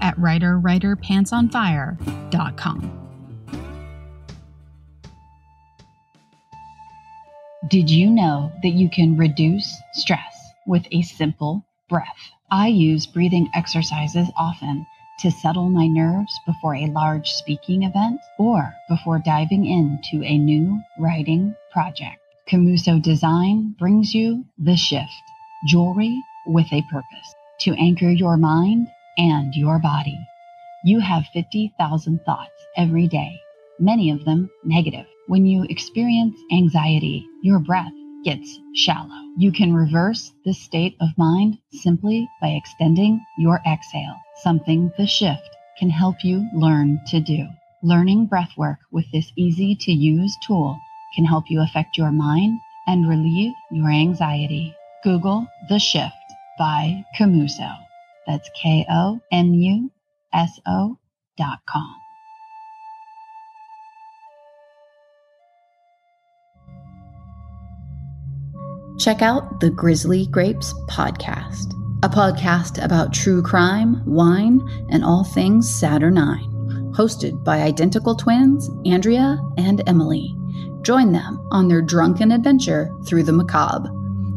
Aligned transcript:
at 0.00 0.16
writerwriterpantsonfire.com. 0.16 3.02
Did 7.68 7.90
you 7.90 8.10
know 8.10 8.52
that 8.62 8.74
you 8.74 8.88
can 8.88 9.16
reduce 9.16 9.76
stress 9.92 10.52
with 10.66 10.86
a 10.92 11.02
simple 11.02 11.64
breath? 11.88 12.30
I 12.48 12.68
use 12.68 13.06
breathing 13.06 13.50
exercises 13.54 14.28
often 14.36 14.86
to 15.18 15.32
settle 15.32 15.68
my 15.68 15.86
nerves 15.86 16.32
before 16.46 16.76
a 16.76 16.86
large 16.86 17.30
speaking 17.30 17.82
event 17.82 18.20
or 18.38 18.72
before 18.88 19.18
diving 19.18 19.66
into 19.66 20.24
a 20.24 20.38
new 20.38 20.80
writing 20.98 21.54
project. 21.72 22.20
Komuso 22.48 23.02
Design 23.02 23.74
brings 23.78 24.14
you 24.14 24.44
The 24.58 24.76
Shift, 24.76 25.22
jewelry 25.66 26.22
with 26.46 26.72
a 26.72 26.82
purpose 26.82 27.34
to 27.60 27.74
anchor 27.74 28.10
your 28.10 28.36
mind 28.36 28.86
and 29.18 29.54
your 29.54 29.78
body. 29.78 30.18
You 30.84 31.00
have 31.00 31.24
50,000 31.32 32.20
thoughts 32.24 32.66
every 32.76 33.08
day, 33.08 33.40
many 33.78 34.10
of 34.10 34.24
them 34.24 34.50
negative. 34.64 35.06
When 35.26 35.46
you 35.46 35.64
experience 35.68 36.38
anxiety, 36.52 37.26
your 37.42 37.58
breath 37.58 37.92
gets 38.24 38.58
shallow. 38.74 39.20
You 39.36 39.52
can 39.52 39.74
reverse 39.74 40.32
this 40.44 40.58
state 40.60 40.96
of 41.00 41.16
mind 41.16 41.58
simply 41.72 42.28
by 42.40 42.48
extending 42.48 43.24
your 43.38 43.60
exhale, 43.66 44.16
something 44.42 44.92
the 44.96 45.06
shift 45.06 45.48
can 45.78 45.90
help 45.90 46.16
you 46.24 46.48
learn 46.54 47.00
to 47.08 47.20
do. 47.20 47.46
Learning 47.82 48.28
breathwork 48.28 48.78
with 48.92 49.04
this 49.12 49.30
easy 49.36 49.76
to 49.80 49.92
use 49.92 50.36
tool 50.46 50.78
can 51.14 51.24
help 51.24 51.44
you 51.48 51.60
affect 51.60 51.96
your 51.96 52.10
mind 52.10 52.58
and 52.86 53.08
relieve 53.08 53.54
your 53.70 53.90
anxiety. 53.90 54.74
Google 55.04 55.46
The 55.68 55.78
Shift 55.78 56.14
by 56.58 57.04
Komuso. 57.18 57.85
That's 58.26 58.48
K 58.60 58.84
O 58.90 59.20
M 59.32 59.54
U 59.54 59.90
S 60.32 60.60
O 60.66 60.98
dot 61.36 61.58
com. 61.66 61.94
Check 68.98 69.20
out 69.20 69.60
the 69.60 69.70
Grizzly 69.70 70.26
Grapes 70.26 70.72
podcast, 70.88 71.74
a 72.02 72.08
podcast 72.08 72.82
about 72.82 73.12
true 73.12 73.42
crime, 73.42 74.02
wine, 74.06 74.60
and 74.90 75.04
all 75.04 75.22
things 75.22 75.68
Saturnine. 75.68 76.50
Hosted 76.96 77.44
by 77.44 77.60
identical 77.60 78.16
twins, 78.16 78.70
Andrea 78.86 79.38
and 79.58 79.82
Emily. 79.86 80.34
Join 80.80 81.12
them 81.12 81.46
on 81.52 81.68
their 81.68 81.82
drunken 81.82 82.32
adventure 82.32 82.90
through 83.06 83.24
the 83.24 83.32
macabre. 83.32 83.90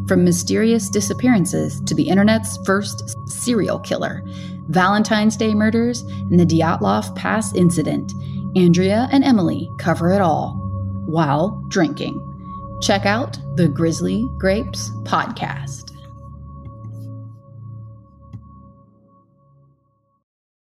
From 0.10 0.24
mysterious 0.24 0.90
disappearances 0.90 1.82
to 1.82 1.94
the 1.94 2.10
internet's 2.10 2.58
first 2.66 3.30
serial 3.30 3.78
killer, 3.78 4.24
Valentine's 4.68 5.38
Day 5.38 5.54
murders, 5.54 6.02
and 6.02 6.40
the 6.40 6.48
Dyatlov 6.48 7.16
Pass 7.16 7.54
incident, 7.54 8.16
Andrea 8.56 9.08
and 9.12 9.24
Emily 9.24 9.70
cover 9.78 10.12
it 10.12 10.20
all 10.20 10.54
while 11.06 11.64
drinking. 11.68 12.26
Check 12.82 13.06
out 13.06 13.38
the 13.56 13.68
Grizzly 13.68 14.28
Grapes 14.40 14.90
podcast. 15.04 15.89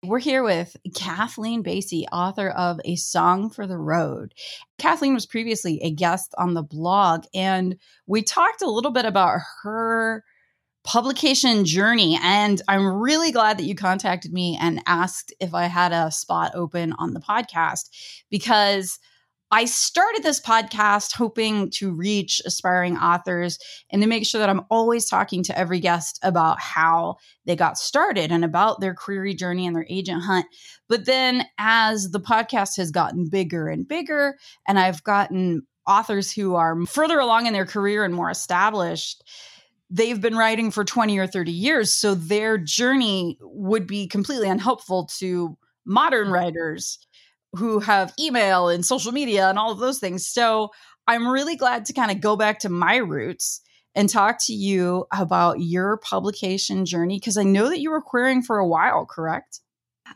We're 0.07 0.19
here 0.19 0.43
with 0.43 0.77
Kathleen 0.95 1.65
Basi, 1.65 2.05
author 2.13 2.51
of 2.51 2.79
A 2.85 2.95
Song 2.95 3.49
for 3.49 3.67
the 3.67 3.79
Road. 3.79 4.35
Kathleen 4.77 5.15
was 5.15 5.25
previously 5.25 5.81
a 5.83 5.91
guest 5.91 6.35
on 6.37 6.53
the 6.53 6.63
blog, 6.63 7.25
and 7.35 7.77
we 8.07 8.23
talked 8.23 8.61
a 8.61 8.71
little 8.71 8.91
bit 8.91 9.07
about 9.07 9.41
her 9.63 10.23
publication 10.85 11.65
journey. 11.65 12.19
And 12.23 12.61
I'm 12.69 12.87
really 12.87 13.33
glad 13.33 13.57
that 13.57 13.65
you 13.65 13.75
contacted 13.75 14.31
me 14.31 14.59
and 14.61 14.83
asked 14.87 15.33
if 15.41 15.55
I 15.55 15.65
had 15.65 15.93
a 15.93 16.11
spot 16.11 16.53
open 16.55 16.93
on 16.99 17.15
the 17.15 17.21
podcast 17.21 17.89
because 18.29 18.99
I 19.55 19.67
started 19.67 20.25
this 20.25 20.41
podcast 20.41 21.15
hoping 21.15 21.71
to 21.75 21.93
reach 21.93 22.43
aspiring 22.45 22.97
authors 22.97 23.57
and 23.89 24.03
to 24.03 24.09
make 24.09 24.27
sure 24.27 24.41
that 24.41 24.49
I'm 24.49 24.65
always 24.69 25.09
talking 25.09 25.45
to 25.45 25.57
every 25.57 25.79
guest 25.79 26.19
about 26.25 26.61
how 26.61 27.19
they 27.45 27.55
got 27.55 27.79
started 27.79 28.33
and 28.33 28.45
about 28.45 28.81
their 28.81 28.95
query 28.95 29.33
journey 29.33 29.65
and 29.65 29.77
their 29.77 29.87
agent 29.89 30.25
hunt. 30.25 30.47
But 30.89 31.07
then 31.07 31.45
as 31.57 32.11
the 32.11 32.19
podcast 32.19 32.79
has 32.79 32.91
gotten 32.91 33.29
bigger 33.29 33.69
and 33.69 33.87
bigger, 33.87 34.39
and 34.67 34.77
I've 34.77 35.05
gotten 35.05 35.65
authors 35.87 36.33
who 36.33 36.57
are 36.57 36.85
further 36.87 37.21
along 37.21 37.47
in 37.47 37.53
their 37.53 37.65
career 37.65 38.05
and 38.05 38.13
more 38.13 38.31
established, 38.31 39.23
they've 39.89 40.21
been 40.21 40.37
writing 40.37 40.73
for 40.73 40.85
20 40.85 41.17
or 41.17 41.29
30 41.29 41.53
years. 41.53 41.95
So 41.95 42.17
their 42.17 42.59
journey 42.59 43.39
would 43.41 43.87
be 43.87 44.09
completely 44.09 44.49
unhelpful 44.49 45.07
to 45.19 45.57
modern 45.87 46.25
mm-hmm. 46.25 46.35
writers 46.35 46.99
who 47.57 47.81
have 47.81 48.13
email 48.19 48.69
and 48.69 48.85
social 48.85 49.13
media 49.13 49.49
and 49.49 49.59
all 49.59 49.71
of 49.71 49.79
those 49.79 49.99
things. 49.99 50.27
So 50.27 50.71
I'm 51.07 51.29
really 51.29 51.57
glad 51.57 51.85
to 51.87 51.93
kind 51.93 52.11
of 52.11 52.21
go 52.21 52.37
back 52.37 52.61
to 52.61 52.69
my 52.69 52.97
roots 52.97 53.61
and 53.95 54.09
talk 54.09 54.39
to 54.47 54.53
you 54.53 55.07
about 55.13 55.61
your 55.61 55.99
publication 55.99 56.85
journey 56.85 57.19
because 57.19 57.37
I 57.37 57.45
know 57.45 57.69
that 57.69 57.81
you 57.81 57.91
were 57.91 58.01
querying 58.01 58.43
for 58.43 58.59
a 58.59 58.67
while, 58.67 59.07
correct? 59.07 59.61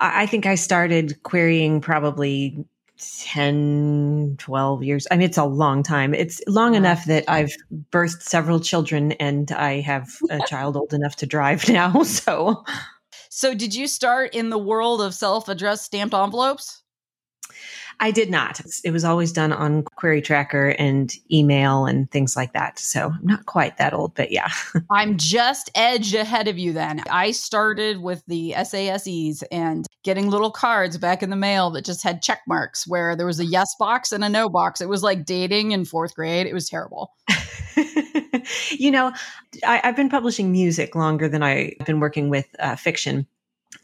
I 0.01 0.27
think 0.27 0.47
I 0.47 0.57
started 0.57 1.23
querying 1.23 1.81
probably 1.81 2.65
10, 2.99 4.37
12 4.39 4.83
years. 4.83 5.07
I 5.11 5.17
mean, 5.17 5.29
it's 5.29 5.39
a 5.39 5.45
long 5.45 5.83
time. 5.83 6.15
It's 6.15 6.43
long 6.47 6.73
yeah. 6.73 6.79
enough 6.79 7.05
that 7.07 7.25
I've 7.29 7.53
birthed 7.91 8.23
several 8.23 8.61
children 8.61 9.13
and 9.13 9.51
I 9.53 9.81
have 9.81 10.09
a 10.31 10.41
child 10.47 10.77
old 10.77 10.93
enough 10.93 11.17
to 11.17 11.27
drive 11.27 11.69
now. 11.69 12.03
So, 12.05 12.65
so 13.31 13.55
did 13.55 13.75
you 13.75 13.87
start 13.87 14.35
in 14.35 14.51
the 14.51 14.59
world 14.59 15.01
of 15.01 15.15
self 15.15 15.49
addressed 15.49 15.85
stamped 15.85 16.15
envelopes? 16.15 16.83
I 18.01 18.13
did 18.13 18.31
not. 18.31 18.61
It 18.85 18.93
was 18.93 19.05
always 19.05 19.33
done 19.33 19.53
on 19.53 19.83
Query 19.97 20.23
Tracker 20.23 20.69
and 20.79 21.13
email 21.33 21.85
and 21.85 22.11
things 22.11 22.37
like 22.37 22.53
that. 22.53 22.79
So 22.79 23.13
I'm 23.19 23.27
not 23.27 23.47
quite 23.47 23.77
that 23.79 23.93
old, 23.93 24.15
but 24.15 24.31
yeah. 24.31 24.49
I'm 24.91 25.17
just 25.17 25.71
edge 25.75 26.15
ahead 26.15 26.47
of 26.47 26.59
you 26.59 26.73
then. 26.73 27.03
I 27.11 27.33
started 27.33 28.01
with 28.01 28.23
the 28.27 28.55
SASEs 28.57 29.43
and 29.51 29.87
getting 30.05 30.31
little 30.31 30.53
cards 30.53 30.97
back 30.97 31.23
in 31.23 31.31
the 31.31 31.37
mail 31.37 31.71
that 31.71 31.85
just 31.85 32.05
had 32.05 32.23
check 32.23 32.41
marks 32.47 32.87
where 32.87 33.17
there 33.17 33.27
was 33.27 33.41
a 33.41 33.45
yes 33.45 33.75
box 33.79 34.13
and 34.13 34.23
a 34.23 34.29
no 34.29 34.49
box. 34.49 34.81
It 34.81 34.89
was 34.89 35.03
like 35.03 35.25
dating 35.25 35.73
in 35.73 35.85
fourth 35.85 36.15
grade. 36.15 36.47
It 36.47 36.55
was 36.55 36.69
terrible. 36.69 37.13
you 38.71 38.93
know, 38.93 39.13
I, 39.67 39.81
have 39.83 39.97
been 39.97 40.09
publishing 40.09 40.53
music 40.53 40.95
longer 40.95 41.29
than 41.29 41.43
I've 41.43 41.79
been 41.85 41.99
working 41.99 42.31
with 42.31 42.47
uh, 42.61 42.77
fiction 42.77 43.27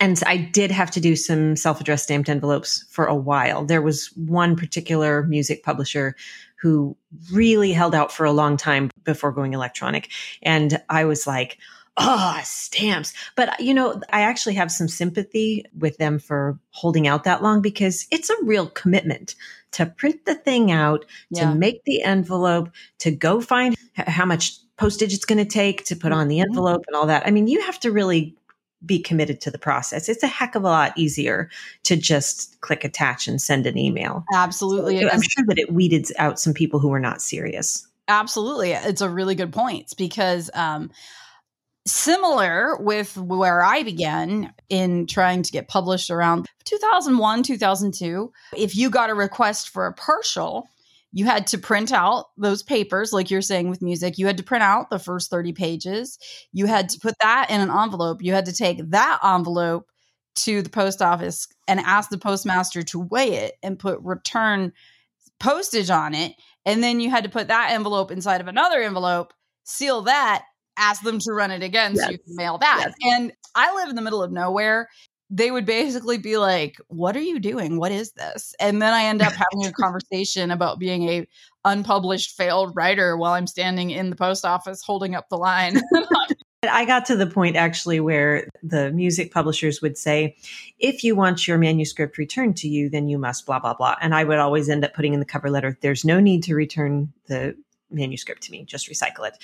and 0.00 0.20
I 0.26 0.36
did 0.36 0.70
have 0.70 0.90
to 0.92 1.00
do 1.00 1.16
some 1.16 1.56
self 1.56 1.80
addressed 1.80 2.04
stamped 2.04 2.28
envelopes 2.28 2.84
for 2.90 3.06
a 3.06 3.14
while. 3.14 3.64
There 3.64 3.82
was 3.82 4.10
one 4.16 4.56
particular 4.56 5.22
music 5.24 5.62
publisher 5.62 6.16
who 6.56 6.96
really 7.30 7.72
held 7.72 7.94
out 7.94 8.10
for 8.10 8.24
a 8.24 8.32
long 8.32 8.56
time 8.56 8.90
before 9.04 9.32
going 9.32 9.52
electronic. 9.52 10.10
And 10.42 10.80
I 10.88 11.04
was 11.04 11.26
like, 11.26 11.58
oh, 11.98 12.40
stamps. 12.42 13.12
But, 13.36 13.60
you 13.60 13.74
know, 13.74 14.00
I 14.10 14.22
actually 14.22 14.54
have 14.54 14.72
some 14.72 14.88
sympathy 14.88 15.66
with 15.78 15.98
them 15.98 16.18
for 16.18 16.58
holding 16.70 17.06
out 17.06 17.24
that 17.24 17.42
long 17.42 17.60
because 17.60 18.06
it's 18.10 18.30
a 18.30 18.44
real 18.44 18.68
commitment 18.68 19.34
to 19.72 19.86
print 19.86 20.24
the 20.24 20.34
thing 20.34 20.70
out, 20.70 21.04
yeah. 21.30 21.50
to 21.50 21.54
make 21.54 21.84
the 21.84 22.02
envelope, 22.02 22.70
to 23.00 23.10
go 23.10 23.40
find 23.40 23.76
how 23.94 24.24
much 24.24 24.58
postage 24.76 25.12
it's 25.12 25.24
going 25.24 25.38
to 25.38 25.44
take 25.44 25.84
to 25.84 25.96
put 25.96 26.12
on 26.12 26.28
the 26.28 26.38
mm-hmm. 26.38 26.48
envelope 26.48 26.84
and 26.86 26.96
all 26.96 27.06
that. 27.06 27.26
I 27.26 27.30
mean, 27.30 27.46
you 27.46 27.60
have 27.62 27.78
to 27.80 27.92
really 27.92 28.36
be 28.84 28.98
committed 28.98 29.40
to 29.42 29.50
the 29.50 29.58
process. 29.58 30.08
It's 30.08 30.22
a 30.22 30.28
heck 30.28 30.54
of 30.54 30.64
a 30.64 30.68
lot 30.68 30.92
easier 30.96 31.50
to 31.84 31.96
just 31.96 32.60
click 32.60 32.84
attach 32.84 33.28
and 33.28 33.40
send 33.40 33.66
an 33.66 33.78
email. 33.78 34.24
Absolutely. 34.34 35.00
So 35.00 35.08
I'm 35.08 35.22
sure 35.22 35.44
that 35.46 35.58
it 35.58 35.72
weeded 35.72 36.08
out 36.18 36.38
some 36.38 36.54
people 36.54 36.80
who 36.80 36.88
were 36.88 37.00
not 37.00 37.22
serious. 37.22 37.86
Absolutely. 38.08 38.72
It's 38.72 39.00
a 39.00 39.08
really 39.08 39.34
good 39.34 39.52
point 39.52 39.94
because 39.96 40.50
um, 40.54 40.90
similar 41.86 42.76
with 42.78 43.16
where 43.16 43.62
I 43.62 43.82
began 43.82 44.52
in 44.68 45.06
trying 45.06 45.42
to 45.42 45.52
get 45.52 45.68
published 45.68 46.10
around 46.10 46.46
2001, 46.64 47.42
2002, 47.42 48.32
if 48.56 48.76
you 48.76 48.90
got 48.90 49.10
a 49.10 49.14
request 49.14 49.70
for 49.70 49.86
a 49.86 49.92
partial, 49.92 50.68
you 51.14 51.26
had 51.26 51.46
to 51.46 51.58
print 51.58 51.92
out 51.92 52.26
those 52.36 52.64
papers, 52.64 53.12
like 53.12 53.30
you're 53.30 53.40
saying 53.40 53.70
with 53.70 53.80
music. 53.80 54.18
You 54.18 54.26
had 54.26 54.36
to 54.38 54.42
print 54.42 54.64
out 54.64 54.90
the 54.90 54.98
first 54.98 55.30
30 55.30 55.52
pages. 55.52 56.18
You 56.52 56.66
had 56.66 56.88
to 56.88 56.98
put 56.98 57.14
that 57.20 57.50
in 57.50 57.60
an 57.60 57.70
envelope. 57.70 58.20
You 58.20 58.32
had 58.32 58.46
to 58.46 58.52
take 58.52 58.90
that 58.90 59.20
envelope 59.22 59.88
to 60.36 60.60
the 60.60 60.68
post 60.68 61.00
office 61.00 61.46
and 61.68 61.78
ask 61.78 62.10
the 62.10 62.18
postmaster 62.18 62.82
to 62.82 62.98
weigh 62.98 63.34
it 63.34 63.54
and 63.62 63.78
put 63.78 64.00
return 64.02 64.72
postage 65.38 65.88
on 65.88 66.16
it. 66.16 66.34
And 66.66 66.82
then 66.82 66.98
you 66.98 67.10
had 67.10 67.22
to 67.22 67.30
put 67.30 67.46
that 67.46 67.70
envelope 67.70 68.10
inside 68.10 68.40
of 68.40 68.48
another 68.48 68.82
envelope, 68.82 69.32
seal 69.62 70.02
that, 70.02 70.42
ask 70.76 71.00
them 71.02 71.20
to 71.20 71.32
run 71.32 71.52
it 71.52 71.62
again 71.62 71.94
yes. 71.94 72.06
so 72.06 72.10
you 72.10 72.18
can 72.18 72.34
mail 72.34 72.58
that. 72.58 72.86
Yes. 72.86 73.14
And 73.14 73.32
I 73.54 73.72
live 73.76 73.88
in 73.88 73.94
the 73.94 74.02
middle 74.02 74.24
of 74.24 74.32
nowhere. 74.32 74.88
They 75.30 75.50
would 75.50 75.66
basically 75.66 76.18
be 76.18 76.36
like, 76.36 76.76
"What 76.88 77.16
are 77.16 77.22
you 77.22 77.40
doing? 77.40 77.78
What 77.78 77.92
is 77.92 78.12
this?" 78.12 78.54
And 78.60 78.80
then 78.80 78.92
I 78.92 79.04
end 79.04 79.22
up 79.22 79.32
having 79.32 79.66
a 79.66 79.72
conversation 79.80 80.50
about 80.50 80.78
being 80.78 81.08
a 81.08 81.26
unpublished 81.64 82.36
failed 82.36 82.76
writer 82.76 83.16
while 83.16 83.32
I'm 83.32 83.46
standing 83.46 83.90
in 83.90 84.10
the 84.10 84.16
post 84.16 84.44
office 84.44 84.82
holding 84.82 85.14
up 85.14 85.28
the 85.28 85.38
line. 85.38 85.80
I 86.70 86.84
got 86.84 87.04
to 87.06 87.16
the 87.16 87.26
point 87.26 87.56
actually 87.56 88.00
where 88.00 88.48
the 88.62 88.90
music 88.92 89.32
publishers 89.32 89.82
would 89.82 89.98
say, 89.98 90.36
if 90.78 91.04
you 91.04 91.16
want 91.16 91.46
your 91.46 91.58
manuscript 91.58 92.18
returned 92.18 92.56
to 92.58 92.68
you, 92.68 92.88
then 92.88 93.08
you 93.08 93.18
must 93.18 93.46
blah, 93.46 93.58
blah, 93.58 93.74
blah. 93.74 93.96
And 94.00 94.14
I 94.14 94.24
would 94.24 94.38
always 94.38 94.68
end 94.68 94.84
up 94.84 94.94
putting 94.94 95.14
in 95.14 95.20
the 95.20 95.26
cover 95.26 95.50
letter, 95.50 95.76
there's 95.82 96.04
no 96.04 96.20
need 96.20 96.42
to 96.44 96.54
return 96.54 97.12
the 97.26 97.56
manuscript 97.90 98.42
to 98.44 98.50
me, 98.50 98.64
just 98.64 98.88
recycle 98.90 99.26
it. 99.26 99.36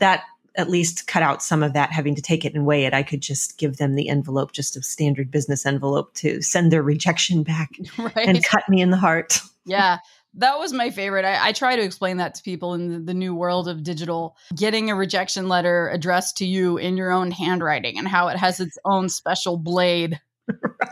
That 0.00 0.24
at 0.56 0.70
least 0.70 1.06
cut 1.06 1.22
out 1.22 1.42
some 1.42 1.62
of 1.62 1.72
that 1.74 1.92
having 1.92 2.14
to 2.14 2.22
take 2.22 2.44
it 2.44 2.54
and 2.54 2.66
weigh 2.66 2.84
it. 2.84 2.94
I 2.94 3.02
could 3.02 3.20
just 3.20 3.58
give 3.58 3.76
them 3.76 3.94
the 3.94 4.08
envelope, 4.08 4.52
just 4.52 4.76
a 4.76 4.82
standard 4.82 5.30
business 5.30 5.66
envelope 5.66 6.14
to 6.14 6.40
send 6.42 6.72
their 6.72 6.82
rejection 6.82 7.42
back 7.42 7.78
right. 7.98 8.16
and 8.16 8.44
cut 8.44 8.68
me 8.68 8.80
in 8.80 8.90
the 8.90 8.96
heart. 8.96 9.40
Yeah 9.64 9.98
that 10.36 10.58
was 10.58 10.72
my 10.72 10.90
favorite. 10.90 11.24
I, 11.24 11.48
I, 11.48 11.52
try 11.52 11.76
to 11.76 11.82
explain 11.82 12.18
that 12.18 12.34
to 12.34 12.42
people 12.42 12.74
in 12.74 12.92
the, 12.92 12.98
the, 12.98 13.14
new 13.14 13.34
world 13.34 13.68
of 13.68 13.82
digital, 13.82 14.36
getting 14.54 14.90
a 14.90 14.94
rejection 14.94 15.48
letter 15.48 15.88
addressed 15.88 16.36
to 16.38 16.46
you 16.46 16.76
in 16.76 16.96
your 16.96 17.10
own 17.10 17.30
handwriting 17.30 17.98
and 17.98 18.06
how 18.06 18.28
it 18.28 18.36
has 18.36 18.60
its 18.60 18.78
own 18.84 19.08
special 19.08 19.56
blade. 19.56 20.20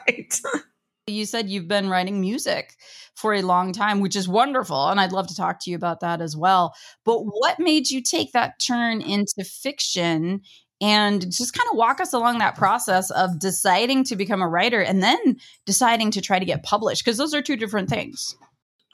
right. 0.09 0.41
You 1.07 1.27
said 1.27 1.51
you've 1.51 1.69
been 1.69 1.91
writing 1.91 2.21
music 2.21 2.77
for 3.15 3.35
a 3.35 3.43
long 3.43 3.73
time, 3.73 4.01
which 4.01 4.17
is 4.17 4.27
wonderful. 4.27 4.89
And 4.89 4.99
I'd 4.99 5.13
love 5.13 5.27
to 5.29 5.37
talk 5.37 5.61
to 5.61 5.71
you 5.71 5.77
about 5.77 6.01
that 6.01 6.23
as 6.23 6.35
well. 6.35 6.75
But 7.05 7.21
what 7.21 7.61
made 7.61 7.91
you 7.91 8.03
take 8.03 8.33
that 8.33 8.59
turn 8.59 9.03
into 9.03 9.45
fiction 9.45 10.41
and 10.81 11.21
just 11.31 11.53
kind 11.53 11.69
of 11.71 11.77
walk 11.77 12.01
us 12.01 12.15
along 12.15 12.39
that 12.39 12.57
process 12.57 13.11
of 13.11 13.39
deciding 13.39 14.05
to 14.05 14.17
become 14.17 14.41
a 14.41 14.49
writer 14.49 14.81
and 14.81 15.03
then 15.03 15.37
deciding 15.67 16.11
to 16.13 16.23
try 16.23 16.39
to 16.39 16.45
get 16.45 16.63
published? 16.63 17.05
Because 17.05 17.19
those 17.19 17.35
are 17.35 17.43
two 17.43 17.57
different 17.57 17.91
things. 17.91 18.35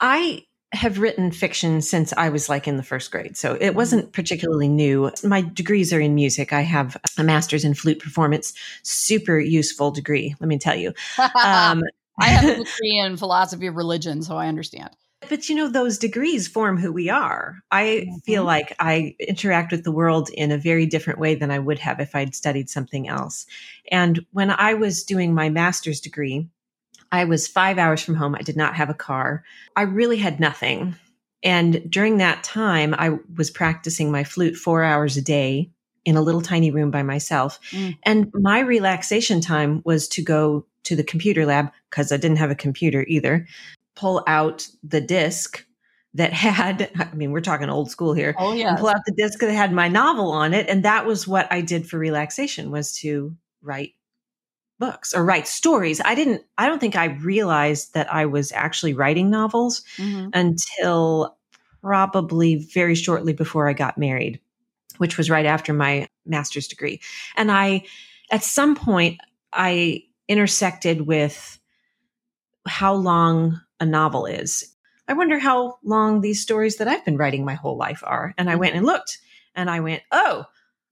I 0.01 0.43
have 0.73 0.99
written 0.99 1.31
fiction 1.31 1.81
since 1.81 2.13
I 2.13 2.29
was 2.29 2.49
like 2.49 2.67
in 2.67 2.77
the 2.77 2.83
first 2.83 3.11
grade. 3.11 3.35
So 3.35 3.57
it 3.59 3.75
wasn't 3.75 4.13
particularly 4.13 4.69
new. 4.69 5.11
My 5.23 5.41
degrees 5.41 5.91
are 5.91 5.99
in 5.99 6.15
music. 6.15 6.53
I 6.53 6.61
have 6.61 6.97
a 7.17 7.23
master's 7.23 7.65
in 7.65 7.73
flute 7.73 7.99
performance, 7.99 8.53
super 8.83 9.37
useful 9.39 9.91
degree, 9.91 10.35
let 10.39 10.47
me 10.47 10.57
tell 10.57 10.75
you. 10.75 10.93
Um, 11.43 11.81
I 12.21 12.29
have 12.29 12.43
a 12.45 12.55
degree 12.63 12.97
in 12.97 13.17
philosophy 13.17 13.67
of 13.67 13.75
religion, 13.75 14.21
so 14.21 14.37
I 14.37 14.47
understand. 14.47 14.95
But 15.29 15.49
you 15.49 15.55
know, 15.55 15.69
those 15.69 15.97
degrees 15.97 16.47
form 16.47 16.77
who 16.77 16.91
we 16.91 17.09
are. 17.09 17.59
I 17.71 17.83
mm-hmm. 17.83 18.17
feel 18.25 18.43
like 18.43 18.75
I 18.79 19.15
interact 19.19 19.71
with 19.71 19.83
the 19.83 19.91
world 19.91 20.29
in 20.29 20.51
a 20.51 20.57
very 20.57 20.85
different 20.85 21.19
way 21.19 21.35
than 21.35 21.51
I 21.51 21.59
would 21.59 21.79
have 21.79 21.99
if 21.99 22.15
I'd 22.15 22.35
studied 22.35 22.69
something 22.69 23.07
else. 23.07 23.45
And 23.91 24.25
when 24.31 24.49
I 24.49 24.73
was 24.73 25.03
doing 25.03 25.33
my 25.33 25.49
master's 25.49 26.01
degree, 26.01 26.49
I 27.11 27.25
was 27.25 27.47
five 27.47 27.77
hours 27.77 28.01
from 28.01 28.15
home. 28.15 28.35
I 28.35 28.41
did 28.41 28.57
not 28.57 28.75
have 28.75 28.89
a 28.89 28.95
car. 28.95 29.43
I 29.75 29.83
really 29.83 30.17
had 30.17 30.39
nothing. 30.39 30.95
And 31.43 31.89
during 31.89 32.17
that 32.17 32.43
time, 32.43 32.95
I 32.97 33.17
was 33.35 33.49
practicing 33.49 34.11
my 34.11 34.23
flute 34.23 34.55
four 34.55 34.83
hours 34.83 35.17
a 35.17 35.21
day 35.21 35.71
in 36.05 36.15
a 36.15 36.21
little 36.21 36.41
tiny 36.41 36.71
room 36.71 36.89
by 36.89 37.03
myself. 37.03 37.59
Mm. 37.71 37.97
And 38.03 38.31
my 38.33 38.59
relaxation 38.59 39.41
time 39.41 39.81
was 39.85 40.07
to 40.09 40.23
go 40.23 40.65
to 40.83 40.95
the 40.95 41.03
computer 41.03 41.45
lab 41.45 41.71
because 41.89 42.11
I 42.11 42.17
didn't 42.17 42.37
have 42.37 42.51
a 42.51 42.55
computer 42.55 43.05
either, 43.07 43.47
pull 43.95 44.23
out 44.27 44.67
the 44.83 45.01
disc 45.01 45.65
that 46.13 46.33
had, 46.33 46.89
I 46.95 47.13
mean, 47.13 47.31
we're 47.31 47.41
talking 47.41 47.69
old 47.69 47.91
school 47.91 48.13
here. 48.13 48.35
Oh, 48.37 48.53
yeah. 48.53 48.75
Pull 48.75 48.89
out 48.89 49.01
the 49.05 49.13
disc 49.13 49.39
that 49.39 49.51
had 49.51 49.71
my 49.73 49.87
novel 49.87 50.31
on 50.31 50.53
it. 50.53 50.67
And 50.67 50.83
that 50.83 51.05
was 51.05 51.27
what 51.27 51.51
I 51.51 51.61
did 51.61 51.87
for 51.87 51.97
relaxation 51.97 52.71
was 52.71 52.93
to 52.97 53.35
write 53.61 53.93
books 54.79 55.13
or 55.13 55.23
write 55.23 55.47
stories. 55.47 56.01
I 56.03 56.15
didn't, 56.15 56.43
I 56.57 56.67
don't 56.67 56.79
think 56.79 56.95
I 56.95 57.05
realized 57.05 57.93
that 57.93 58.11
I 58.11 58.25
was 58.25 58.51
actually 58.51 58.93
writing 58.93 59.29
novels 59.29 59.83
mm-hmm. 59.97 60.29
until 60.33 61.37
probably 61.81 62.55
very 62.55 62.95
shortly 62.95 63.33
before 63.33 63.69
I 63.69 63.73
got 63.73 63.97
married, 63.97 64.39
which 64.97 65.17
was 65.17 65.29
right 65.29 65.45
after 65.45 65.73
my 65.73 66.07
master's 66.25 66.67
degree. 66.67 66.99
And 67.35 67.51
I, 67.51 67.83
at 68.31 68.43
some 68.43 68.75
point, 68.75 69.19
I 69.53 70.03
intersected 70.31 71.01
with 71.01 71.59
how 72.65 72.93
long 72.93 73.59
a 73.81 73.85
novel 73.85 74.25
is. 74.25 74.65
I 75.09 75.13
wonder 75.13 75.37
how 75.37 75.77
long 75.83 76.21
these 76.21 76.41
stories 76.41 76.77
that 76.77 76.87
I've 76.87 77.03
been 77.03 77.17
writing 77.17 77.43
my 77.43 77.55
whole 77.55 77.75
life 77.75 78.01
are. 78.05 78.33
And 78.37 78.49
I 78.49 78.55
went 78.55 78.75
and 78.75 78.85
looked 78.85 79.17
and 79.55 79.69
I 79.69 79.81
went, 79.81 80.03
oh, 80.13 80.45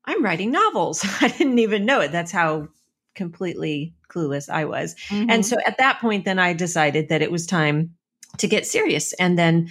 I'm 0.04 0.24
writing 0.26 0.52
novels. 0.52 1.06
I 1.22 1.30
didn't 1.30 1.60
even 1.60 1.86
know 1.86 2.02
it. 2.02 2.12
That's 2.12 2.34
how 2.34 2.68
completely 3.16 3.96
clueless 4.10 4.50
I 4.50 4.66
was. 4.66 4.94
Mm-hmm. 5.08 5.30
And 5.30 5.46
so 5.46 5.58
at 5.66 5.78
that 5.78 6.02
point, 6.02 6.26
then 6.26 6.38
I 6.38 6.52
decided 6.52 7.08
that 7.08 7.22
it 7.22 7.32
was 7.32 7.46
time 7.46 7.96
to 8.40 8.48
get 8.48 8.68
serious 8.68 9.14
and 9.14 9.40
then 9.40 9.70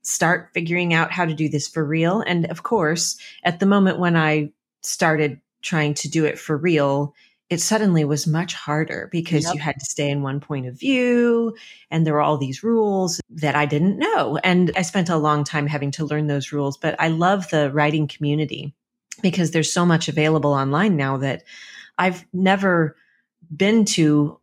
start 0.00 0.48
figuring 0.54 0.94
out 0.94 1.12
how 1.12 1.26
to 1.26 1.34
do 1.34 1.50
this 1.50 1.68
for 1.68 1.84
real. 1.84 2.22
And 2.22 2.46
of 2.46 2.62
course, 2.62 3.18
at 3.44 3.60
the 3.60 3.66
moment 3.66 3.98
when 3.98 4.16
I 4.16 4.50
started 4.80 5.42
trying 5.60 5.92
to 5.92 6.08
do 6.08 6.24
it 6.24 6.38
for 6.38 6.56
real, 6.56 7.14
it 7.50 7.60
suddenly 7.60 8.04
was 8.04 8.28
much 8.28 8.54
harder 8.54 9.08
because 9.10 9.44
yep. 9.44 9.54
you 9.54 9.60
had 9.60 9.74
to 9.78 9.84
stay 9.84 10.08
in 10.08 10.22
one 10.22 10.38
point 10.38 10.66
of 10.66 10.78
view 10.78 11.56
and 11.90 12.06
there 12.06 12.14
were 12.14 12.22
all 12.22 12.38
these 12.38 12.62
rules 12.62 13.20
that 13.28 13.56
I 13.56 13.66
didn't 13.66 13.98
know. 13.98 14.38
And 14.44 14.70
I 14.76 14.82
spent 14.82 15.08
a 15.08 15.16
long 15.16 15.42
time 15.42 15.66
having 15.66 15.90
to 15.92 16.04
learn 16.04 16.28
those 16.28 16.52
rules, 16.52 16.78
but 16.78 16.94
I 17.00 17.08
love 17.08 17.50
the 17.50 17.72
writing 17.72 18.06
community 18.06 18.72
because 19.20 19.50
there's 19.50 19.72
so 19.72 19.84
much 19.84 20.08
available 20.08 20.52
online 20.52 20.96
now 20.96 21.16
that 21.18 21.42
I've 21.98 22.24
never 22.32 22.96
been 23.54 23.84
to 23.86 24.38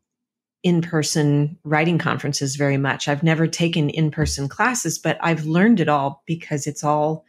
in 0.62 0.82
person 0.82 1.58
writing 1.64 1.98
conferences 1.98 2.58
very 2.58 2.78
much. 2.78 3.08
I've 3.08 3.24
never 3.24 3.48
taken 3.48 3.90
in 3.90 4.12
person 4.12 4.50
classes, 4.50 5.00
but 5.00 5.18
I've 5.22 5.46
learned 5.46 5.80
it 5.80 5.88
all 5.88 6.24
because 6.26 6.68
it's 6.68 6.84
all 6.84 7.24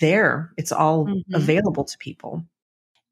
there, 0.00 0.50
it's 0.56 0.72
all 0.72 1.04
mm-hmm. 1.04 1.34
available 1.34 1.84
to 1.84 1.98
people. 1.98 2.46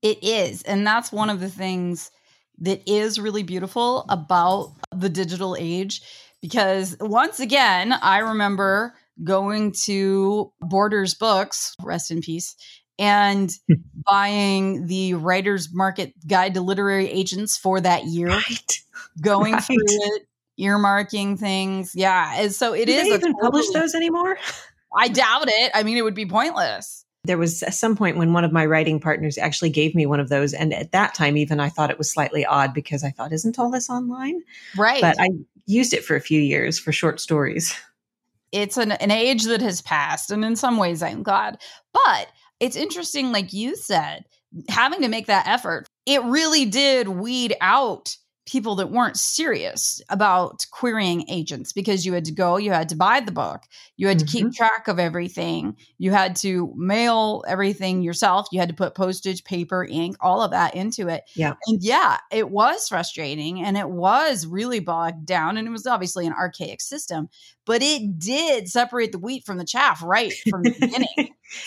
It 0.02 0.22
is. 0.22 0.62
And 0.62 0.86
that's 0.86 1.12
one 1.12 1.30
of 1.30 1.40
the 1.40 1.48
things 1.48 2.10
that 2.58 2.82
is 2.90 3.18
really 3.18 3.42
beautiful 3.42 4.04
about 4.08 4.72
the 4.94 5.08
digital 5.08 5.56
age. 5.58 6.02
Because 6.40 6.96
once 7.00 7.38
again, 7.38 7.92
I 7.92 8.18
remember 8.18 8.94
going 9.22 9.74
to 9.84 10.52
Borders 10.60 11.14
Books, 11.14 11.76
rest 11.80 12.10
in 12.10 12.20
peace, 12.20 12.56
and 12.98 13.50
hmm. 13.68 13.74
buying 14.04 14.86
the 14.86 15.14
writer's 15.14 15.72
market 15.72 16.14
guide 16.26 16.54
to 16.54 16.60
literary 16.60 17.08
agents 17.08 17.56
for 17.56 17.80
that 17.80 18.04
year, 18.04 18.28
right. 18.28 18.80
going 19.20 19.54
right. 19.54 19.62
through 19.62 19.76
it, 19.78 20.22
earmarking 20.60 21.38
things. 21.38 21.92
Yeah. 21.94 22.34
And 22.36 22.52
so 22.52 22.74
it 22.74 22.86
Do 22.86 22.92
is. 22.92 23.08
They 23.08 23.14
even 23.14 23.34
publish 23.34 23.68
those 23.70 23.94
anymore? 23.94 24.36
I 24.96 25.08
doubt 25.08 25.48
it. 25.48 25.70
I 25.74 25.84
mean, 25.84 25.96
it 25.96 26.02
would 26.02 26.14
be 26.14 26.26
pointless. 26.26 27.01
There 27.24 27.38
was 27.38 27.62
at 27.62 27.74
some 27.74 27.96
point 27.96 28.16
when 28.16 28.32
one 28.32 28.44
of 28.44 28.52
my 28.52 28.66
writing 28.66 28.98
partners 28.98 29.38
actually 29.38 29.70
gave 29.70 29.94
me 29.94 30.06
one 30.06 30.18
of 30.18 30.28
those. 30.28 30.52
And 30.52 30.74
at 30.74 30.92
that 30.92 31.14
time, 31.14 31.36
even 31.36 31.60
I 31.60 31.68
thought 31.68 31.90
it 31.90 31.98
was 31.98 32.12
slightly 32.12 32.44
odd 32.44 32.74
because 32.74 33.04
I 33.04 33.10
thought, 33.10 33.32
isn't 33.32 33.58
all 33.58 33.70
this 33.70 33.88
online? 33.88 34.42
Right. 34.76 35.00
But 35.00 35.20
I 35.20 35.28
used 35.66 35.94
it 35.94 36.04
for 36.04 36.16
a 36.16 36.20
few 36.20 36.40
years 36.40 36.78
for 36.78 36.90
short 36.90 37.20
stories. 37.20 37.74
It's 38.50 38.76
an, 38.76 38.92
an 38.92 39.10
age 39.10 39.44
that 39.44 39.62
has 39.62 39.80
passed. 39.82 40.30
And 40.30 40.44
in 40.44 40.56
some 40.56 40.76
ways, 40.78 41.02
I'm 41.02 41.22
glad. 41.22 41.60
But 41.92 42.28
it's 42.58 42.76
interesting, 42.76 43.32
like 43.32 43.52
you 43.52 43.76
said, 43.76 44.24
having 44.68 45.00
to 45.02 45.08
make 45.08 45.26
that 45.26 45.46
effort, 45.46 45.86
it 46.06 46.22
really 46.24 46.64
did 46.64 47.08
weed 47.08 47.54
out 47.60 48.16
people 48.44 48.74
that 48.74 48.90
weren't 48.90 49.16
serious 49.16 50.02
about 50.08 50.66
querying 50.72 51.24
agents 51.28 51.72
because 51.72 52.04
you 52.04 52.12
had 52.12 52.24
to 52.24 52.32
go, 52.32 52.56
you 52.56 52.72
had 52.72 52.88
to 52.88 52.96
buy 52.96 53.20
the 53.20 53.30
book, 53.30 53.62
you 53.96 54.08
had 54.08 54.18
mm-hmm. 54.18 54.26
to 54.26 54.32
keep 54.32 54.46
mm-hmm. 54.46 54.54
track 54.54 54.88
of 54.88 54.98
everything, 54.98 55.76
you 55.98 56.10
had 56.10 56.34
to 56.34 56.72
mail 56.76 57.44
everything 57.46 58.02
yourself, 58.02 58.48
you 58.50 58.58
had 58.58 58.68
to 58.68 58.74
put 58.74 58.96
postage, 58.96 59.44
paper, 59.44 59.86
ink, 59.88 60.16
all 60.20 60.42
of 60.42 60.50
that 60.50 60.74
into 60.74 61.08
it. 61.08 61.22
Yeah. 61.36 61.54
And 61.66 61.82
yeah, 61.82 62.18
it 62.32 62.50
was 62.50 62.88
frustrating 62.88 63.62
and 63.62 63.76
it 63.76 63.88
was 63.88 64.44
really 64.44 64.80
bogged 64.80 65.24
down 65.24 65.56
and 65.56 65.68
it 65.68 65.70
was 65.70 65.86
obviously 65.86 66.26
an 66.26 66.32
archaic 66.32 66.80
system, 66.80 67.28
but 67.64 67.80
it 67.80 68.18
did 68.18 68.68
separate 68.68 69.12
the 69.12 69.18
wheat 69.20 69.44
from 69.44 69.58
the 69.58 69.64
chaff 69.64 70.02
right 70.02 70.32
from 70.50 70.64
the 70.64 70.74
beginning. 70.80 71.06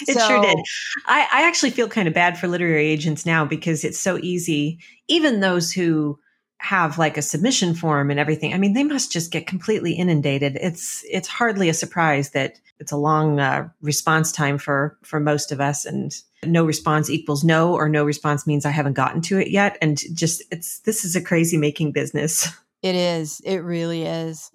it 0.08 0.18
so, 0.18 0.28
sure 0.28 0.42
did. 0.42 0.58
I, 1.06 1.28
I 1.32 1.48
actually 1.48 1.72
feel 1.72 1.88
kind 1.88 2.10
of 2.10 2.14
bad 2.14 2.38
for 2.38 2.50
literary 2.50 2.88
agents 2.88 3.26
now 3.26 3.46
because 3.46 3.86
it's 3.86 4.00
so 4.00 4.18
easy, 4.18 4.80
even 5.08 5.40
those 5.40 5.72
who 5.72 6.20
have 6.66 6.98
like 6.98 7.16
a 7.16 7.22
submission 7.22 7.76
form 7.76 8.10
and 8.10 8.20
everything. 8.20 8.54
I 8.54 8.58
mean, 8.58 8.74
they 8.74 8.84
must 8.84 9.12
just 9.12 9.32
get 9.32 9.46
completely 9.46 9.94
inundated. 9.94 10.58
It's 10.60 11.06
it's 11.10 11.28
hardly 11.28 11.70
a 11.70 11.74
surprise 11.74 12.32
that 12.32 12.60
it's 12.80 12.92
a 12.92 12.98
long 12.98 13.40
uh, 13.40 13.70
response 13.82 14.32
time 14.32 14.58
for 14.58 14.98
for 15.04 15.20
most 15.20 15.52
of 15.52 15.62
us, 15.62 15.86
and 15.86 16.12
no 16.44 16.66
response 16.66 17.10
equals 17.10 17.44
no, 17.44 17.76
or 17.76 17.88
no 17.88 18.04
response 18.04 18.48
means 18.48 18.66
I 18.66 18.72
haven't 18.72 18.94
gotten 18.94 19.22
to 19.22 19.38
it 19.38 19.52
yet. 19.52 19.78
And 19.80 20.02
just 20.16 20.42
it's 20.52 20.80
this 20.80 21.06
is 21.06 21.16
a 21.16 21.22
crazy 21.22 21.58
making 21.58 21.92
business. 21.92 22.48
It 22.84 22.94
is. 22.94 23.42
It 23.44 23.64
really 23.64 24.04
is. 24.04 24.52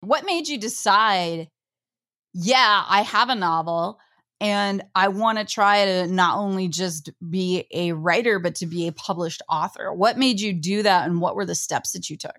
What 0.00 0.26
made 0.26 0.48
you 0.48 0.58
decide? 0.58 1.46
Yeah, 2.32 2.82
I 2.88 3.02
have 3.02 3.28
a 3.28 3.36
novel 3.36 4.00
and 4.44 4.82
I 4.94 5.08
want 5.08 5.38
to 5.38 5.44
try 5.46 5.86
to 5.86 6.06
not 6.06 6.36
only 6.36 6.68
just 6.68 7.08
be 7.30 7.64
a 7.72 7.92
writer, 7.92 8.38
but 8.38 8.56
to 8.56 8.66
be 8.66 8.86
a 8.86 8.92
published 8.92 9.40
author. 9.48 9.90
What 9.90 10.18
made 10.18 10.38
you 10.38 10.52
do 10.52 10.82
that, 10.82 11.08
and 11.08 11.18
what 11.18 11.34
were 11.34 11.46
the 11.46 11.54
steps 11.54 11.92
that 11.92 12.10
you 12.10 12.18
took? 12.18 12.38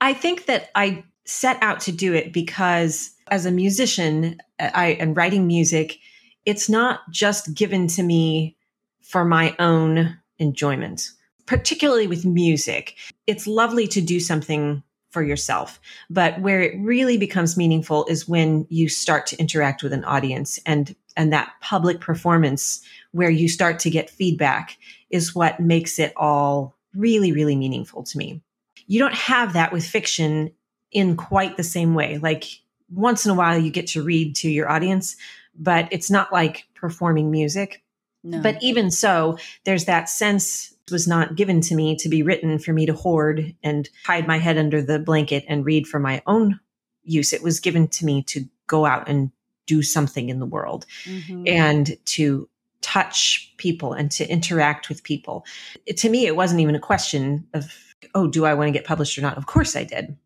I 0.00 0.12
think 0.12 0.46
that 0.46 0.70
I 0.74 1.04
set 1.24 1.56
out 1.62 1.78
to 1.82 1.92
do 1.92 2.14
it 2.14 2.32
because 2.32 3.12
as 3.28 3.46
a 3.46 3.52
musician 3.52 4.40
uh, 4.58 4.70
I, 4.74 4.86
and 4.98 5.16
writing 5.16 5.46
music, 5.46 6.00
it's 6.46 6.68
not 6.68 7.08
just 7.12 7.54
given 7.54 7.86
to 7.88 8.02
me 8.02 8.56
for 9.00 9.24
my 9.24 9.54
own 9.60 10.18
enjoyment, 10.40 11.10
particularly 11.46 12.08
with 12.08 12.26
music. 12.26 12.96
It's 13.28 13.46
lovely 13.46 13.86
to 13.86 14.00
do 14.00 14.18
something 14.18 14.82
for 15.14 15.22
yourself. 15.22 15.80
But 16.10 16.40
where 16.40 16.60
it 16.60 16.76
really 16.80 17.16
becomes 17.16 17.56
meaningful 17.56 18.04
is 18.06 18.28
when 18.28 18.66
you 18.68 18.88
start 18.88 19.26
to 19.28 19.36
interact 19.36 19.84
with 19.84 19.92
an 19.92 20.02
audience 20.04 20.58
and 20.66 20.96
and 21.16 21.32
that 21.32 21.52
public 21.60 22.00
performance 22.00 22.80
where 23.12 23.30
you 23.30 23.48
start 23.48 23.78
to 23.80 23.90
get 23.90 24.10
feedback 24.10 24.76
is 25.10 25.34
what 25.34 25.60
makes 25.60 25.98
it 25.98 26.12
all 26.16 26.76
really 26.94 27.32
really 27.32 27.56
meaningful 27.56 28.02
to 28.02 28.18
me. 28.18 28.40
You 28.86 28.98
don't 28.98 29.14
have 29.14 29.52
that 29.54 29.72
with 29.72 29.86
fiction 29.86 30.52
in 30.92 31.16
quite 31.16 31.56
the 31.56 31.62
same 31.62 31.94
way. 31.94 32.18
Like 32.18 32.44
once 32.90 33.24
in 33.24 33.30
a 33.30 33.34
while 33.34 33.58
you 33.58 33.70
get 33.70 33.88
to 33.88 34.02
read 34.02 34.36
to 34.36 34.50
your 34.50 34.70
audience, 34.70 35.16
but 35.56 35.88
it's 35.90 36.10
not 36.10 36.32
like 36.32 36.66
performing 36.74 37.30
music. 37.30 37.82
No. 38.22 38.40
But 38.40 38.62
even 38.62 38.90
so, 38.90 39.38
there's 39.64 39.84
that 39.84 40.08
sense 40.08 40.74
was 40.90 41.08
not 41.08 41.34
given 41.34 41.60
to 41.62 41.74
me 41.74 41.96
to 41.96 42.08
be 42.08 42.22
written 42.22 42.58
for 42.58 42.72
me 42.72 42.86
to 42.86 42.92
hoard 42.92 43.54
and 43.62 43.88
hide 44.04 44.26
my 44.26 44.38
head 44.38 44.58
under 44.58 44.82
the 44.82 44.98
blanket 44.98 45.44
and 45.48 45.64
read 45.64 45.86
for 45.86 45.98
my 45.98 46.22
own 46.26 46.60
use. 47.02 47.32
It 47.32 47.42
was 47.42 47.60
given 47.60 47.88
to 47.88 48.04
me 48.04 48.22
to 48.24 48.44
go 48.66 48.84
out 48.84 49.08
and 49.08 49.30
do 49.66 49.82
something 49.82 50.28
in 50.28 50.38
the 50.38 50.46
world 50.46 50.86
mm-hmm. 51.04 51.44
and 51.46 51.96
to 52.06 52.48
touch 52.80 53.52
people 53.56 53.94
and 53.94 54.10
to 54.10 54.28
interact 54.28 54.88
with 54.88 55.02
people. 55.02 55.44
It, 55.86 55.96
to 55.98 56.10
me, 56.10 56.26
it 56.26 56.36
wasn't 56.36 56.60
even 56.60 56.74
a 56.74 56.80
question 56.80 57.46
of, 57.54 57.72
oh, 58.14 58.28
do 58.28 58.44
I 58.44 58.54
want 58.54 58.68
to 58.68 58.72
get 58.72 58.84
published 58.84 59.16
or 59.16 59.22
not? 59.22 59.38
Of 59.38 59.46
course 59.46 59.74
I 59.74 59.84
did. 59.84 60.16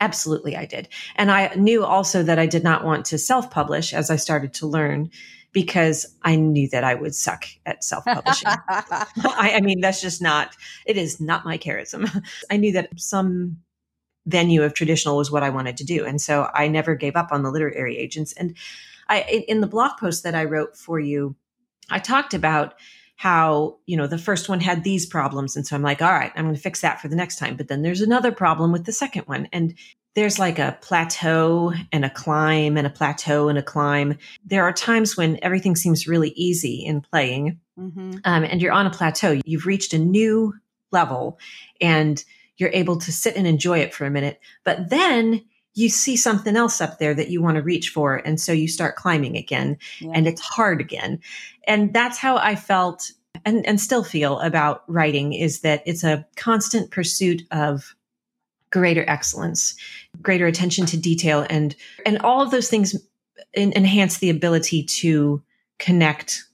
Absolutely, 0.00 0.56
I 0.56 0.66
did. 0.66 0.88
And 1.16 1.30
I 1.30 1.54
knew 1.54 1.84
also 1.84 2.22
that 2.22 2.38
I 2.38 2.46
did 2.46 2.62
not 2.62 2.84
want 2.84 3.06
to 3.06 3.18
self 3.18 3.50
publish 3.50 3.94
as 3.94 4.10
I 4.10 4.16
started 4.16 4.52
to 4.54 4.66
learn 4.66 5.10
because 5.52 6.14
I 6.22 6.36
knew 6.36 6.68
that 6.68 6.84
I 6.84 6.94
would 6.94 7.14
suck 7.14 7.46
at 7.64 7.82
self 7.82 8.04
publishing. 8.04 8.46
I, 8.68 9.52
I, 9.56 9.60
mean, 9.62 9.80
that's 9.80 10.02
just 10.02 10.20
not, 10.20 10.54
it 10.84 10.98
is 10.98 11.18
not 11.18 11.46
my 11.46 11.56
charism. 11.56 12.10
I 12.50 12.58
knew 12.58 12.72
that 12.72 12.90
some 13.00 13.56
venue 14.26 14.62
of 14.62 14.74
traditional 14.74 15.16
was 15.16 15.30
what 15.30 15.42
I 15.42 15.50
wanted 15.50 15.76
to 15.78 15.84
do. 15.84 16.04
And 16.04 16.20
so 16.20 16.50
I 16.52 16.68
never 16.68 16.94
gave 16.94 17.16
up 17.16 17.28
on 17.32 17.42
the 17.42 17.50
literary 17.50 17.96
agents. 17.96 18.32
And 18.32 18.56
I, 19.08 19.44
in 19.48 19.60
the 19.60 19.66
blog 19.66 19.92
post 19.98 20.24
that 20.24 20.34
I 20.34 20.44
wrote 20.44 20.76
for 20.76 20.98
you, 20.98 21.36
I 21.88 22.00
talked 22.00 22.34
about 22.34 22.74
how, 23.14 23.78
you 23.86 23.96
know, 23.96 24.06
the 24.06 24.18
first 24.18 24.48
one 24.48 24.60
had 24.60 24.84
these 24.84 25.06
problems. 25.06 25.56
And 25.56 25.66
so 25.66 25.74
I'm 25.74 25.82
like, 25.82 26.02
all 26.02 26.12
right, 26.12 26.32
I'm 26.36 26.44
going 26.44 26.54
to 26.54 26.60
fix 26.60 26.82
that 26.82 27.00
for 27.00 27.08
the 27.08 27.16
next 27.16 27.38
time. 27.38 27.56
But 27.56 27.68
then 27.68 27.82
there's 27.82 28.02
another 28.02 28.32
problem 28.32 28.72
with 28.72 28.84
the 28.84 28.92
second 28.92 29.22
one. 29.22 29.48
And 29.52 29.74
there's 30.16 30.38
like 30.38 30.58
a 30.58 30.76
plateau 30.80 31.72
and 31.92 32.04
a 32.04 32.10
climb 32.10 32.76
and 32.76 32.86
a 32.86 32.90
plateau 32.90 33.48
and 33.48 33.58
a 33.58 33.62
climb. 33.62 34.18
There 34.44 34.64
are 34.64 34.72
times 34.72 35.16
when 35.16 35.38
everything 35.42 35.76
seems 35.76 36.08
really 36.08 36.30
easy 36.30 36.84
in 36.84 37.02
playing, 37.02 37.60
mm-hmm. 37.78 38.12
um, 38.24 38.44
and 38.44 38.60
you're 38.60 38.72
on 38.72 38.86
a 38.86 38.90
plateau. 38.90 39.38
You've 39.44 39.66
reached 39.66 39.92
a 39.92 39.98
new 39.98 40.54
level, 40.90 41.38
and 41.82 42.24
you're 42.56 42.70
able 42.72 42.96
to 42.98 43.12
sit 43.12 43.36
and 43.36 43.46
enjoy 43.46 43.78
it 43.78 43.94
for 43.94 44.04
a 44.06 44.10
minute. 44.10 44.40
But 44.64 44.90
then 44.90 45.44
you 45.74 45.88
see 45.88 46.16
something 46.16 46.56
else 46.56 46.80
up 46.80 46.98
there 46.98 47.14
that 47.14 47.28
you 47.28 47.42
want 47.42 47.56
to 47.56 47.62
reach 47.62 47.90
for, 47.90 48.16
and 48.16 48.40
so 48.40 48.52
you 48.52 48.66
start 48.66 48.96
climbing 48.96 49.36
again, 49.36 49.76
yeah. 50.00 50.12
and 50.14 50.26
it's 50.26 50.40
hard 50.40 50.80
again. 50.80 51.20
And 51.66 51.92
that's 51.92 52.18
how 52.18 52.36
I 52.36 52.54
felt. 52.56 53.12
And, 53.44 53.66
and 53.66 53.78
still 53.78 54.02
feel 54.02 54.40
about 54.40 54.82
writing 54.88 55.34
is 55.34 55.60
that 55.60 55.82
it's 55.84 56.02
a 56.02 56.26
constant 56.36 56.90
pursuit 56.90 57.42
of 57.50 57.94
greater 58.70 59.04
excellence, 59.08 59.74
greater 60.22 60.46
attention 60.46 60.86
to 60.86 60.96
detail, 60.96 61.46
and 61.50 61.76
and 62.06 62.18
all 62.20 62.40
of 62.40 62.50
those 62.50 62.68
things 62.68 62.96
in, 63.52 63.72
enhance 63.74 64.18
the 64.18 64.30
ability 64.30 64.84
to 64.84 65.42
connect 65.78 66.44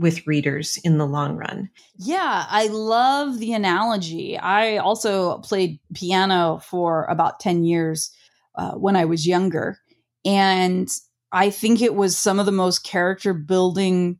with 0.00 0.26
readers 0.26 0.78
in 0.82 0.96
the 0.96 1.06
long 1.06 1.36
run. 1.36 1.68
Yeah, 1.96 2.46
I 2.48 2.68
love 2.68 3.38
the 3.38 3.52
analogy. 3.52 4.38
I 4.38 4.78
also 4.78 5.38
played 5.38 5.78
piano 5.94 6.60
for 6.64 7.04
about 7.04 7.38
10 7.38 7.64
years 7.64 8.10
uh, 8.56 8.72
when 8.72 8.96
I 8.96 9.04
was 9.04 9.26
younger. 9.26 9.78
And 10.24 10.88
I 11.32 11.50
think 11.50 11.82
it 11.82 11.94
was 11.94 12.16
some 12.16 12.40
of 12.40 12.46
the 12.46 12.52
most 12.52 12.82
character 12.82 13.34
building 13.34 14.18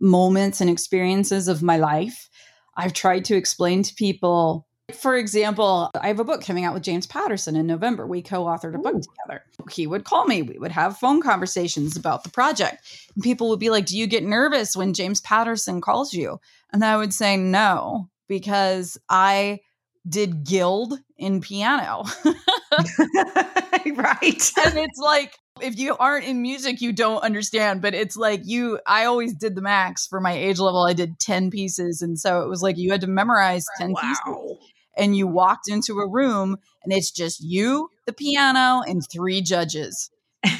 moments 0.00 0.60
and 0.60 0.70
experiences 0.70 1.48
of 1.48 1.62
my 1.62 1.76
life. 1.76 2.28
I've 2.76 2.92
tried 2.92 3.24
to 3.26 3.36
explain 3.36 3.82
to 3.82 3.94
people 3.94 4.66
for 4.94 5.16
example, 5.16 5.90
I 6.00 6.08
have 6.08 6.20
a 6.20 6.24
book 6.24 6.44
coming 6.44 6.64
out 6.64 6.74
with 6.74 6.82
James 6.82 7.06
Patterson 7.06 7.56
in 7.56 7.66
November. 7.66 8.06
We 8.06 8.22
co 8.22 8.44
authored 8.44 8.74
a 8.74 8.78
book 8.78 9.02
together. 9.02 9.44
He 9.70 9.86
would 9.86 10.04
call 10.04 10.26
me, 10.26 10.42
we 10.42 10.58
would 10.58 10.72
have 10.72 10.98
phone 10.98 11.22
conversations 11.22 11.96
about 11.96 12.24
the 12.24 12.30
project. 12.30 13.08
And 13.14 13.24
people 13.24 13.48
would 13.50 13.60
be 13.60 13.70
like, 13.70 13.86
Do 13.86 13.98
you 13.98 14.06
get 14.06 14.24
nervous 14.24 14.76
when 14.76 14.94
James 14.94 15.20
Patterson 15.20 15.80
calls 15.80 16.12
you? 16.12 16.40
And 16.72 16.84
I 16.84 16.96
would 16.96 17.14
say, 17.14 17.36
No, 17.36 18.08
because 18.28 18.98
I 19.08 19.60
did 20.08 20.44
guild 20.44 20.98
in 21.18 21.40
piano. 21.40 22.04
right. 22.24 24.52
and 24.64 24.78
it's 24.78 24.98
like, 24.98 25.36
if 25.60 25.78
you 25.78 25.96
aren't 25.96 26.24
in 26.24 26.42
music, 26.42 26.80
you 26.80 26.92
don't 26.92 27.22
understand. 27.22 27.82
But 27.82 27.94
it's 27.94 28.16
like 28.16 28.42
you, 28.44 28.80
I 28.86 29.04
always 29.04 29.34
did 29.34 29.54
the 29.54 29.60
max 29.60 30.06
for 30.06 30.20
my 30.20 30.32
age 30.32 30.58
level. 30.58 30.84
I 30.84 30.92
did 30.92 31.18
10 31.18 31.50
pieces. 31.50 32.02
And 32.02 32.18
so 32.18 32.42
it 32.42 32.48
was 32.48 32.62
like 32.62 32.78
you 32.78 32.90
had 32.90 33.02
to 33.02 33.06
memorize 33.06 33.64
10 33.78 33.92
wow. 33.92 34.00
pieces 34.00 34.58
and 34.96 35.16
you 35.16 35.26
walked 35.26 35.68
into 35.68 35.98
a 36.00 36.08
room 36.08 36.56
and 36.82 36.92
it's 36.92 37.10
just 37.10 37.40
you, 37.40 37.88
the 38.06 38.12
piano, 38.12 38.82
and 38.86 39.02
three 39.10 39.40
judges. 39.40 40.10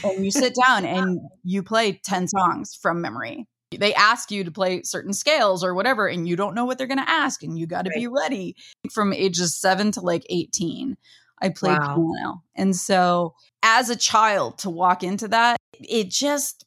And 0.04 0.24
you 0.24 0.30
sit 0.30 0.54
down 0.54 0.84
and 0.84 1.20
you 1.42 1.62
play 1.62 1.92
10 2.04 2.28
songs 2.28 2.78
from 2.80 3.00
memory. 3.00 3.46
They 3.76 3.94
ask 3.94 4.30
you 4.30 4.44
to 4.44 4.50
play 4.50 4.82
certain 4.82 5.12
scales 5.12 5.62
or 5.62 5.74
whatever, 5.74 6.08
and 6.08 6.28
you 6.28 6.34
don't 6.34 6.56
know 6.56 6.64
what 6.64 6.76
they're 6.76 6.88
going 6.88 6.98
to 6.98 7.08
ask, 7.08 7.44
and 7.44 7.56
you 7.56 7.68
got 7.68 7.84
to 7.84 7.90
right. 7.90 8.00
be 8.00 8.08
ready. 8.08 8.56
From 8.90 9.12
ages 9.12 9.54
seven 9.54 9.92
to 9.92 10.00
like 10.00 10.26
18, 10.28 10.96
I 11.40 11.50
played 11.50 11.78
wow. 11.78 11.94
piano. 11.94 12.42
And 12.56 12.74
so, 12.74 13.34
as 13.62 13.88
a 13.88 13.94
child, 13.94 14.58
to 14.58 14.70
walk 14.70 15.04
into 15.04 15.28
that, 15.28 15.56
it 15.78 16.10
just 16.10 16.64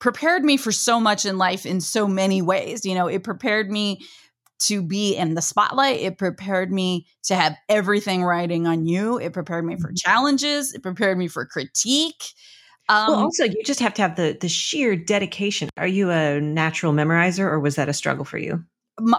prepared 0.00 0.44
me 0.44 0.56
for 0.56 0.72
so 0.72 0.98
much 0.98 1.24
in 1.24 1.38
life 1.38 1.64
in 1.64 1.80
so 1.80 2.08
many 2.08 2.42
ways. 2.42 2.84
You 2.84 2.94
know, 2.94 3.06
it 3.06 3.22
prepared 3.22 3.70
me 3.70 4.00
to 4.66 4.82
be 4.82 5.16
in 5.16 5.34
the 5.34 5.42
spotlight. 5.42 6.00
It 6.00 6.18
prepared 6.18 6.72
me 6.72 7.06
to 7.24 7.36
have 7.36 7.56
everything 7.68 8.24
riding 8.24 8.66
on 8.66 8.86
you. 8.86 9.18
It 9.18 9.32
prepared 9.32 9.64
me 9.64 9.76
for 9.76 9.88
mm-hmm. 9.88 9.94
challenges. 9.96 10.72
It 10.72 10.82
prepared 10.82 11.18
me 11.18 11.28
for 11.28 11.44
critique. 11.46 12.32
Um, 12.88 13.08
well, 13.08 13.20
also, 13.20 13.44
you 13.44 13.62
just 13.64 13.80
have 13.80 13.94
to 13.94 14.02
have 14.02 14.16
the 14.16 14.36
the 14.38 14.48
sheer 14.48 14.94
dedication. 14.94 15.70
Are 15.76 15.86
you 15.86 16.10
a 16.10 16.40
natural 16.40 16.92
memorizer, 16.92 17.44
or 17.44 17.58
was 17.58 17.76
that 17.76 17.88
a 17.88 17.94
struggle 17.94 18.24
for 18.24 18.38
you? 18.38 18.62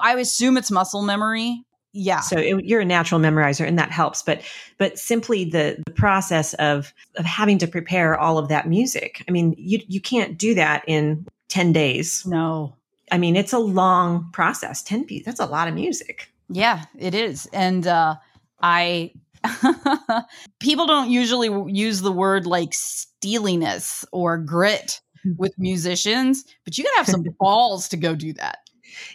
I 0.02 0.16
assume 0.18 0.58
it's 0.58 0.72
muscle 0.72 1.02
memory. 1.02 1.64
Yeah. 1.92 2.20
So 2.20 2.38
it, 2.38 2.66
you're 2.66 2.82
a 2.82 2.86
natural 2.86 3.22
memorizer, 3.22 3.66
and 3.66 3.80
that 3.80 3.90
helps. 3.90 4.22
But 4.22 4.42
but 4.78 5.00
simply 5.00 5.46
the, 5.46 5.82
the 5.86 5.94
process 5.94 6.54
of 6.56 6.94
of 7.16 7.26
having 7.26 7.58
to 7.60 7.68
prepare 7.68 8.20
all 8.20 8.38
of 8.38 8.50
that 8.50 8.68
music. 8.68 9.24
I 9.28 9.32
mean, 9.32 9.56
you 9.58 9.80
you 9.88 10.02
can't 10.02 10.38
do 10.38 10.54
that 10.56 10.84
in 10.88 11.26
ten 11.48 11.74
days. 11.74 12.26
No. 12.26 12.76
I 13.12 13.18
mean, 13.18 13.36
it's 13.36 13.54
a 13.54 13.60
long 13.60 14.30
process. 14.32 14.82
10 14.84 15.06
pieces, 15.06 15.26
that's 15.26 15.40
a 15.40 15.46
lot 15.46 15.68
of 15.68 15.74
music. 15.74 16.32
Yeah, 16.50 16.84
it 16.98 17.14
is. 17.14 17.48
And 17.54 17.86
uh, 17.88 18.16
I, 18.62 19.12
people 20.60 20.88
don't 20.88 21.10
usually 21.10 21.50
use 21.72 22.02
the 22.02 22.12
word 22.12 22.46
like 22.46 22.74
steeliness 22.74 24.06
or 24.12 24.38
grit 24.38 25.02
with 25.38 25.54
musicians, 25.58 26.46
but 26.64 26.78
you 26.78 26.84
gotta 26.84 26.98
have 26.98 27.08
some 27.08 27.24
balls 27.40 27.88
to 27.90 27.98
go 27.98 28.16
do 28.16 28.34
that. 28.34 28.60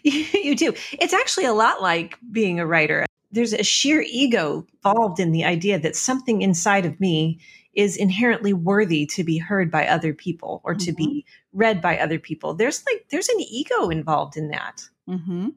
you 0.02 0.54
do. 0.54 0.74
It's 0.92 1.14
actually 1.14 1.46
a 1.46 1.54
lot 1.54 1.80
like 1.80 2.18
being 2.30 2.60
a 2.60 2.66
writer. 2.66 3.06
There's 3.32 3.52
a 3.52 3.62
sheer 3.62 4.04
ego 4.06 4.66
involved 4.84 5.20
in 5.20 5.32
the 5.32 5.44
idea 5.44 5.78
that 5.78 5.96
something 5.96 6.42
inside 6.42 6.84
of 6.84 6.98
me 7.00 7.38
is 7.74 7.96
inherently 7.96 8.52
worthy 8.52 9.06
to 9.06 9.22
be 9.22 9.38
heard 9.38 9.70
by 9.70 9.86
other 9.86 10.12
people 10.12 10.60
or 10.64 10.74
mm-hmm. 10.74 10.84
to 10.84 10.92
be 10.92 11.06
mm-hmm. 11.06 11.58
read 11.58 11.80
by 11.80 11.98
other 11.98 12.18
people. 12.18 12.54
There's 12.54 12.84
like 12.86 13.06
there's 13.10 13.28
an 13.28 13.40
ego 13.40 13.88
involved 13.88 14.36
in 14.36 14.48
that. 14.48 14.82
Mm-hmm. 15.08 15.50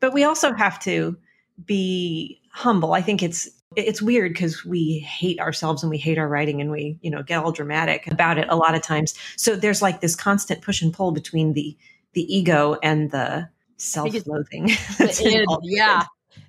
But 0.00 0.12
we 0.12 0.24
also 0.24 0.52
have 0.52 0.80
to 0.80 1.16
be 1.64 2.40
humble. 2.52 2.94
I 2.94 3.02
think 3.02 3.22
it's 3.22 3.48
it's 3.76 4.02
weird 4.02 4.32
because 4.32 4.64
we 4.64 4.98
hate 4.98 5.40
ourselves 5.40 5.82
and 5.82 5.90
we 5.90 5.98
hate 5.98 6.18
our 6.18 6.28
writing 6.28 6.60
and 6.60 6.70
we 6.70 6.98
you 7.02 7.10
know 7.10 7.22
get 7.22 7.42
all 7.42 7.52
dramatic 7.52 8.06
about 8.10 8.38
it 8.38 8.46
a 8.50 8.56
lot 8.56 8.74
of 8.74 8.82
times 8.82 9.14
so 9.36 9.56
there's 9.56 9.80
like 9.82 10.00
this 10.00 10.14
constant 10.14 10.60
push 10.62 10.82
and 10.82 10.92
pull 10.92 11.12
between 11.12 11.54
the 11.54 11.76
the 12.12 12.22
ego 12.34 12.76
and 12.82 13.10
the 13.12 13.48
self-loathing 13.78 14.68
yeah 15.62 16.04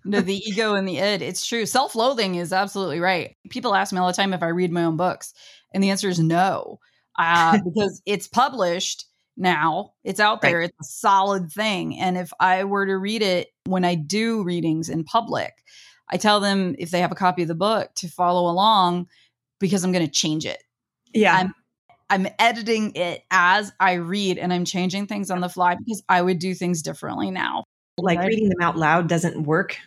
no 0.06 0.22
the 0.22 0.38
ego 0.38 0.76
and 0.76 0.88
the 0.88 1.00
id 1.00 1.24
it's 1.24 1.46
true 1.46 1.66
self-loathing 1.66 2.36
is 2.36 2.54
absolutely 2.54 3.00
right 3.00 3.36
people 3.50 3.76
ask 3.76 3.94
me 3.94 4.00
all 4.00 4.08
the 4.08 4.14
time 4.14 4.34
if 4.34 4.44
i 4.44 4.48
read 4.48 4.72
my 4.72 4.84
own 4.84 4.98
books 4.98 5.34
and 5.74 5.84
the 5.84 5.90
answer 5.90 6.10
is 6.10 6.20
no 6.20 6.80
uh, 7.18 7.60
because 7.66 8.02
it's 8.06 8.28
published 8.28 9.06
now. 9.38 9.94
It's 10.04 10.20
out 10.20 10.42
there. 10.42 10.60
Right. 10.60 10.70
It's 10.70 10.90
a 10.90 10.92
solid 10.92 11.52
thing. 11.52 12.00
And 12.00 12.18
if 12.18 12.32
I 12.40 12.64
were 12.64 12.86
to 12.86 12.98
read 12.98 13.22
it 13.22 13.50
when 13.66 13.86
I 13.86 13.96
do 13.96 14.44
readings 14.44 14.90
in 14.90 15.04
public, 15.04 15.54
I 16.10 16.18
tell 16.18 16.40
them 16.40 16.76
if 16.78 16.92
they 16.92 17.00
have 17.00 17.12
a 17.12 17.16
copy 17.16 17.44
of 17.44 17.48
the 17.48 17.56
book 17.56 17.94
to 17.96 18.08
follow 18.08 18.50
along 18.50 19.08
because 19.60 19.84
I'm 19.84 19.92
going 19.92 20.06
to 20.06 20.12
change 20.12 20.46
it. 20.46 20.62
Yeah. 21.14 21.36
I'm, 21.36 21.54
I'm 22.10 22.28
editing 22.38 22.96
it 22.96 23.24
as 23.32 23.72
I 23.80 23.94
read 23.94 24.38
and 24.38 24.54
I'm 24.54 24.66
changing 24.66 25.08
things 25.08 25.32
on 25.32 25.40
the 25.40 25.50
fly 25.50 25.76
because 25.76 26.04
I 26.10 26.22
would 26.22 26.40
do 26.40 26.54
things 26.54 26.82
differently 26.82 27.32
now. 27.32 27.64
Like 27.98 28.20
reading 28.20 28.50
them 28.50 28.62
out 28.62 28.76
loud 28.76 29.08
doesn't 29.08 29.44
work 29.44 29.78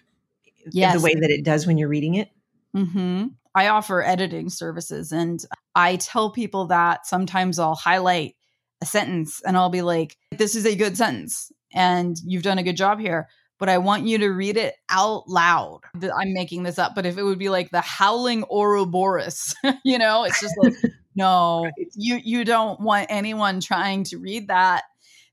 yes. 0.73 0.95
the 0.95 1.03
way 1.03 1.15
that 1.15 1.31
it 1.31 1.45
does 1.45 1.67
when 1.67 1.79
you're 1.79 1.89
reading 1.89 2.15
it. 2.15 2.31
Mm-hmm. 2.77 3.27
I 3.55 3.69
offer 3.69 4.03
editing 4.03 4.51
services 4.51 5.13
and 5.13 5.43
I 5.75 5.97
tell 5.97 6.31
people 6.31 6.67
that 6.67 7.07
sometimes 7.07 7.59
I'll 7.59 7.75
highlight 7.75 8.35
a 8.83 8.87
sentence 8.87 9.41
and 9.47 9.57
I'll 9.57 9.71
be 9.71 9.83
like, 9.83 10.17
this 10.37 10.55
is 10.55 10.67
a 10.67 10.77
good 10.77 10.97
sentence 10.97 11.51
and 11.73 12.17
you've 12.25 12.43
done 12.43 12.59
a 12.59 12.63
good 12.63 12.77
job 12.77 13.01
here. 13.01 13.29
But 13.59 13.71
I 13.71 13.79
want 13.79 14.07
you 14.07 14.19
to 14.19 14.29
read 14.29 14.59
it 14.59 14.75
out 14.91 15.27
loud. 15.29 15.81
I'm 15.95 16.35
making 16.35 16.65
this 16.65 16.79
up, 16.79 16.95
but 16.95 17.07
if 17.07 17.17
it 17.17 17.23
would 17.23 17.39
be 17.39 17.49
like 17.49 17.71
the 17.71 17.81
howling 17.81 18.45
Ouroboros, 18.51 19.55
you 19.85 19.97
know, 19.97 20.25
it's 20.25 20.41
just 20.43 20.55
like, 20.59 20.75
no, 21.15 21.65
right. 21.65 21.73
you 21.95 22.21
you 22.23 22.45
don't 22.45 22.79
want 22.81 23.07
anyone 23.09 23.61
trying 23.61 24.05
to 24.05 24.19
read 24.19 24.49
that. 24.49 24.83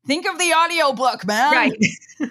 Think 0.07 0.25
of 0.25 0.37
the 0.39 0.53
audiobook, 0.53 1.25
man. 1.27 1.51
Right. 1.51 1.85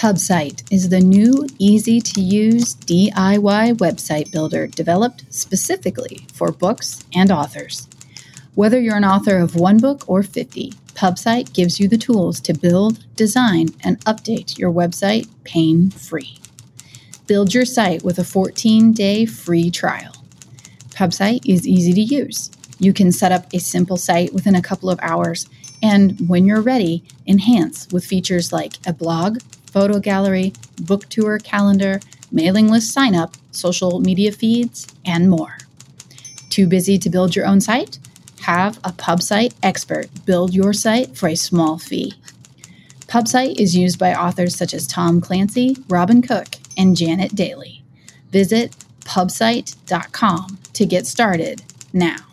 Pubsite 0.00 0.62
is 0.72 0.88
the 0.88 0.98
new, 0.98 1.46
easy 1.58 2.00
to 2.00 2.22
use 2.22 2.74
DIY 2.74 3.76
website 3.76 4.32
builder 4.32 4.66
developed 4.66 5.24
specifically 5.28 6.26
for 6.32 6.50
books 6.50 7.04
and 7.14 7.30
authors. 7.30 7.86
Whether 8.54 8.80
you're 8.80 8.96
an 8.96 9.04
author 9.04 9.36
of 9.36 9.56
one 9.56 9.76
book 9.76 10.08
or 10.08 10.22
50, 10.22 10.72
Pubsite 10.94 11.52
gives 11.52 11.78
you 11.78 11.86
the 11.86 11.98
tools 11.98 12.40
to 12.40 12.54
build, 12.54 13.04
design, 13.14 13.68
and 13.84 14.02
update 14.06 14.56
your 14.56 14.72
website 14.72 15.28
pain 15.44 15.90
free. 15.90 16.38
Build 17.26 17.52
your 17.52 17.66
site 17.66 18.02
with 18.02 18.18
a 18.18 18.24
14 18.24 18.94
day 18.94 19.26
free 19.26 19.70
trial. 19.70 20.14
Pubsite 20.94 21.42
is 21.44 21.68
easy 21.68 21.92
to 21.92 22.00
use. 22.00 22.50
You 22.78 22.94
can 22.94 23.12
set 23.12 23.32
up 23.32 23.52
a 23.52 23.60
simple 23.60 23.98
site 23.98 24.32
within 24.32 24.54
a 24.54 24.62
couple 24.62 24.88
of 24.88 24.98
hours, 25.02 25.46
and 25.82 26.26
when 26.26 26.46
you're 26.46 26.62
ready, 26.62 27.04
enhance 27.26 27.86
with 27.92 28.06
features 28.06 28.50
like 28.50 28.78
a 28.86 28.94
blog, 28.94 29.40
photo 29.70 29.98
gallery, 29.98 30.52
book 30.82 31.08
tour 31.08 31.38
calendar, 31.38 32.00
mailing 32.30 32.68
list 32.68 32.92
sign 32.92 33.14
up, 33.14 33.34
social 33.50 34.00
media 34.00 34.32
feeds, 34.32 34.86
and 35.04 35.30
more. 35.30 35.58
Too 36.50 36.66
busy 36.66 36.98
to 36.98 37.10
build 37.10 37.36
your 37.36 37.46
own 37.46 37.60
site? 37.60 37.98
Have 38.42 38.78
a 38.78 38.92
PubSite 38.92 39.54
expert 39.62 40.08
build 40.24 40.54
your 40.54 40.72
site 40.72 41.16
for 41.16 41.28
a 41.28 41.34
small 41.34 41.78
fee. 41.78 42.14
PubSite 43.06 43.58
is 43.58 43.76
used 43.76 43.98
by 43.98 44.14
authors 44.14 44.56
such 44.56 44.72
as 44.72 44.86
Tom 44.86 45.20
Clancy, 45.20 45.76
Robin 45.88 46.22
Cook, 46.22 46.56
and 46.76 46.96
Janet 46.96 47.32
Dailey. 47.32 47.82
Visit 48.30 48.74
pubsite.com 49.00 50.58
to 50.72 50.86
get 50.86 51.06
started 51.06 51.62
now. 51.92 52.29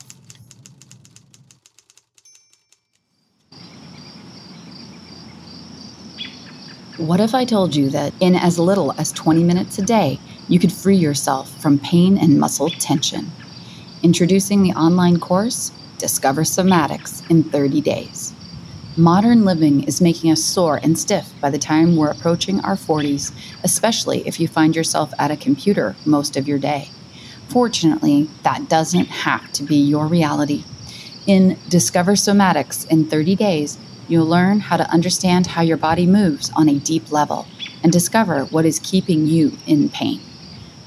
What 7.07 7.21
if 7.21 7.33
I 7.33 7.45
told 7.45 7.73
you 7.73 7.89
that 7.91 8.13
in 8.19 8.35
as 8.35 8.59
little 8.59 8.91
as 8.99 9.13
20 9.13 9.41
minutes 9.41 9.79
a 9.79 9.81
day, 9.81 10.19
you 10.49 10.59
could 10.59 10.73
free 10.73 10.97
yourself 10.97 11.49
from 11.61 11.79
pain 11.79 12.17
and 12.17 12.37
muscle 12.37 12.69
tension? 12.69 13.31
Introducing 14.03 14.61
the 14.61 14.73
online 14.73 15.17
course, 15.17 15.71
Discover 15.99 16.41
Somatics 16.41 17.25
in 17.31 17.43
30 17.43 17.79
Days. 17.79 18.33
Modern 18.97 19.45
living 19.45 19.85
is 19.85 20.01
making 20.01 20.31
us 20.31 20.43
sore 20.43 20.81
and 20.83 20.99
stiff 20.99 21.31
by 21.39 21.49
the 21.49 21.57
time 21.57 21.95
we're 21.95 22.11
approaching 22.11 22.59
our 22.59 22.75
40s, 22.75 23.31
especially 23.63 24.27
if 24.27 24.37
you 24.37 24.49
find 24.49 24.75
yourself 24.75 25.13
at 25.17 25.31
a 25.31 25.37
computer 25.37 25.95
most 26.03 26.35
of 26.35 26.45
your 26.45 26.59
day. 26.59 26.89
Fortunately, 27.47 28.29
that 28.43 28.67
doesn't 28.67 29.07
have 29.07 29.49
to 29.53 29.63
be 29.63 29.77
your 29.77 30.07
reality. 30.07 30.65
In 31.25 31.57
Discover 31.69 32.15
Somatics 32.15 32.85
in 32.91 33.05
30 33.09 33.37
Days, 33.37 33.77
You'll 34.09 34.25
learn 34.25 34.61
how 34.61 34.77
to 34.77 34.89
understand 34.89 35.47
how 35.47 35.61
your 35.61 35.75
body 35.75 36.05
moves 36.05 36.49
on 36.55 36.69
a 36.69 36.79
deep 36.79 37.11
level 37.11 37.45
and 37.83 37.91
discover 37.91 38.45
what 38.45 38.65
is 38.65 38.79
keeping 38.79 39.25
you 39.25 39.57
in 39.67 39.89
pain. 39.89 40.21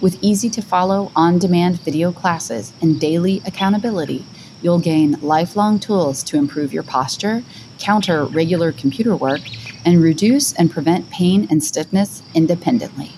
With 0.01 0.23
easy 0.23 0.49
to 0.51 0.63
follow 0.63 1.13
on 1.15 1.39
demand 1.39 1.83
video 1.83 2.13
classes 2.13 2.73
and 2.81 2.99
daily 2.99 3.43
accountability, 3.45 4.25
you'll 4.63 4.79
gain 4.79 5.19
lifelong 5.21 5.79
tools 5.79 6.23
to 6.25 6.39
improve 6.39 6.73
your 6.73 6.83
posture, 6.83 7.43
counter 7.79 8.25
regular 8.25 8.73
computer 8.73 9.15
work, 9.15 9.43
and 9.85 10.03
reduce 10.03 10.55
and 10.55 10.71
prevent 10.71 11.11
pain 11.11 11.47
and 11.51 11.63
stiffness 11.63 12.23
independently. 12.35 13.13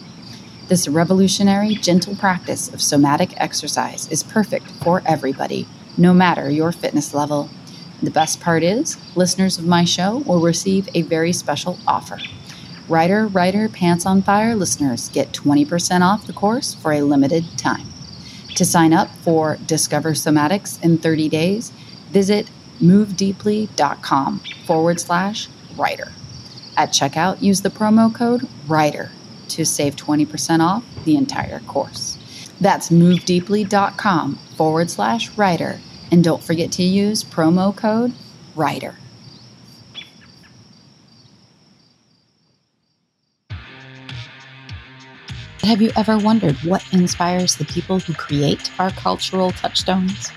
This 0.66 0.88
revolutionary, 0.88 1.76
gentle 1.76 2.16
practice 2.16 2.72
of 2.72 2.82
somatic 2.82 3.34
exercise 3.36 4.08
is 4.08 4.24
perfect 4.24 4.66
for 4.82 5.02
everybody, 5.06 5.68
no 5.96 6.12
matter 6.12 6.50
your 6.50 6.72
fitness 6.72 7.14
level. 7.14 7.48
The 8.02 8.10
best 8.10 8.40
part 8.40 8.64
is, 8.64 8.96
listeners 9.16 9.58
of 9.58 9.66
my 9.66 9.84
show 9.84 10.18
will 10.18 10.40
receive 10.40 10.88
a 10.92 11.02
very 11.02 11.32
special 11.32 11.78
offer. 11.86 12.18
Writer, 12.88 13.28
Writer, 13.28 13.68
Pants 13.68 14.06
on 14.06 14.22
Fire 14.22 14.56
listeners 14.56 15.08
get 15.10 15.32
20% 15.32 16.00
off 16.02 16.26
the 16.26 16.32
course 16.32 16.74
for 16.74 16.92
a 16.92 17.02
limited 17.02 17.44
time. 17.56 17.86
To 18.56 18.64
sign 18.64 18.92
up 18.92 19.08
for 19.22 19.56
Discover 19.66 20.12
Somatics 20.12 20.82
in 20.82 20.98
30 20.98 21.28
days, 21.28 21.70
visit 22.10 22.50
movedeeply.com 22.80 24.40
forward 24.66 24.98
slash 25.00 25.48
writer. 25.76 26.10
At 26.76 26.90
checkout, 26.90 27.40
use 27.40 27.62
the 27.62 27.70
promo 27.70 28.12
code 28.12 28.48
WRITER 28.66 29.10
to 29.48 29.64
save 29.64 29.94
20% 29.94 30.60
off 30.60 30.84
the 31.04 31.16
entire 31.16 31.60
course. 31.60 32.18
That's 32.60 32.90
movedeeply.com 32.90 34.38
forward 34.56 34.90
slash 34.90 35.30
writer 35.36 35.78
and 36.12 36.22
don't 36.22 36.44
forget 36.44 36.70
to 36.70 36.82
use 36.82 37.24
promo 37.24 37.74
code 37.74 38.12
WRITER. 38.54 38.94
Have 45.62 45.80
you 45.80 45.90
ever 45.96 46.18
wondered 46.18 46.56
what 46.64 46.84
inspires 46.92 47.56
the 47.56 47.64
people 47.64 47.98
who 47.98 48.12
create 48.12 48.70
our 48.78 48.90
cultural 48.90 49.52
touchstones? 49.52 50.30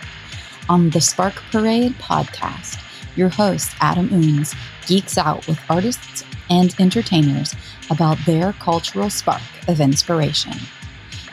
On 0.69 0.89
the 0.91 1.01
Spark 1.01 1.35
Parade 1.51 1.93
podcast, 1.95 2.79
your 3.15 3.29
host, 3.29 3.71
Adam 3.81 4.07
Oons, 4.13 4.55
geeks 4.87 5.17
out 5.17 5.45
with 5.47 5.59
artists 5.69 6.23
and 6.49 6.73
entertainers 6.79 7.53
about 7.89 8.17
their 8.25 8.53
cultural 8.53 9.09
spark 9.09 9.41
of 9.67 9.81
inspiration. 9.81 10.53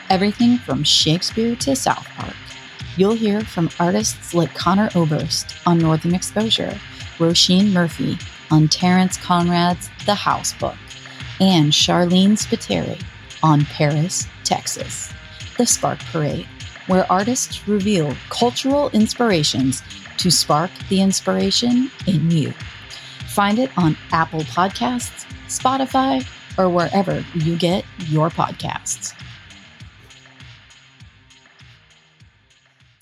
Everything 0.09 0.57
from 0.57 0.83
Shakespeare 0.83 1.55
to 1.57 1.75
South 1.75 2.07
Park 2.15 2.35
You'll 2.95 3.15
hear 3.15 3.41
from 3.41 3.71
artists 3.79 4.33
like 4.35 4.53
Conor 4.53 4.89
Oberst 4.95 5.55
on 5.65 5.79
Northern 5.79 6.13
Exposure, 6.13 6.79
Roisin 7.17 7.71
Murphy 7.71 8.19
on 8.51 8.67
Terence 8.67 9.17
Conran's 9.17 9.89
The 10.05 10.13
House 10.13 10.53
Book, 10.53 10.75
and 11.39 11.71
Sharleen 11.71 12.37
Spiteri 12.37 13.01
on 13.41 13.65
Paris, 13.65 14.27
Texas. 14.43 15.11
The 15.57 15.65
Spark 15.65 15.99
Parade, 16.11 16.47
where 16.87 17.11
artists 17.11 17.67
reveal 17.67 18.15
cultural 18.29 18.89
inspirations 18.91 19.81
to 20.17 20.29
spark 20.29 20.71
the 20.89 21.01
inspiration 21.01 21.91
in 22.05 22.29
you. 22.29 22.53
Find 23.29 23.57
it 23.57 23.71
on 23.77 23.97
Apple 24.11 24.41
Podcasts, 24.41 25.25
Spotify, 25.47 26.27
or 26.57 26.69
wherever 26.69 27.25
you 27.33 27.57
get 27.57 27.85
your 28.07 28.29
podcasts. 28.29 29.13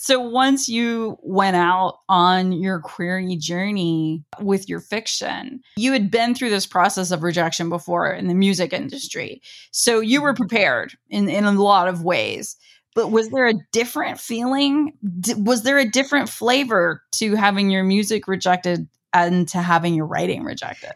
So 0.01 0.19
once 0.19 0.67
you 0.67 1.19
went 1.21 1.55
out 1.55 1.99
on 2.09 2.53
your 2.53 2.79
query 2.79 3.35
journey 3.35 4.23
with 4.39 4.67
your 4.67 4.79
fiction, 4.79 5.61
you 5.77 5.91
had 5.93 6.09
been 6.09 6.33
through 6.33 6.49
this 6.49 6.65
process 6.65 7.11
of 7.11 7.21
rejection 7.21 7.69
before 7.69 8.11
in 8.11 8.27
the 8.27 8.33
music 8.33 8.73
industry. 8.73 9.43
So 9.69 9.99
you 9.99 10.23
were 10.23 10.33
prepared 10.33 10.97
in, 11.11 11.29
in 11.29 11.45
a 11.45 11.51
lot 11.51 11.87
of 11.87 12.03
ways. 12.03 12.57
But 12.95 13.11
was 13.11 13.29
there 13.29 13.45
a 13.45 13.53
different 13.71 14.19
feeling? 14.19 14.97
Was 15.37 15.61
there 15.61 15.77
a 15.77 15.87
different 15.87 16.29
flavor 16.29 17.03
to 17.17 17.35
having 17.35 17.69
your 17.69 17.83
music 17.83 18.27
rejected 18.27 18.87
and 19.13 19.47
to 19.49 19.59
having 19.59 19.93
your 19.93 20.07
writing 20.07 20.43
rejected? 20.43 20.93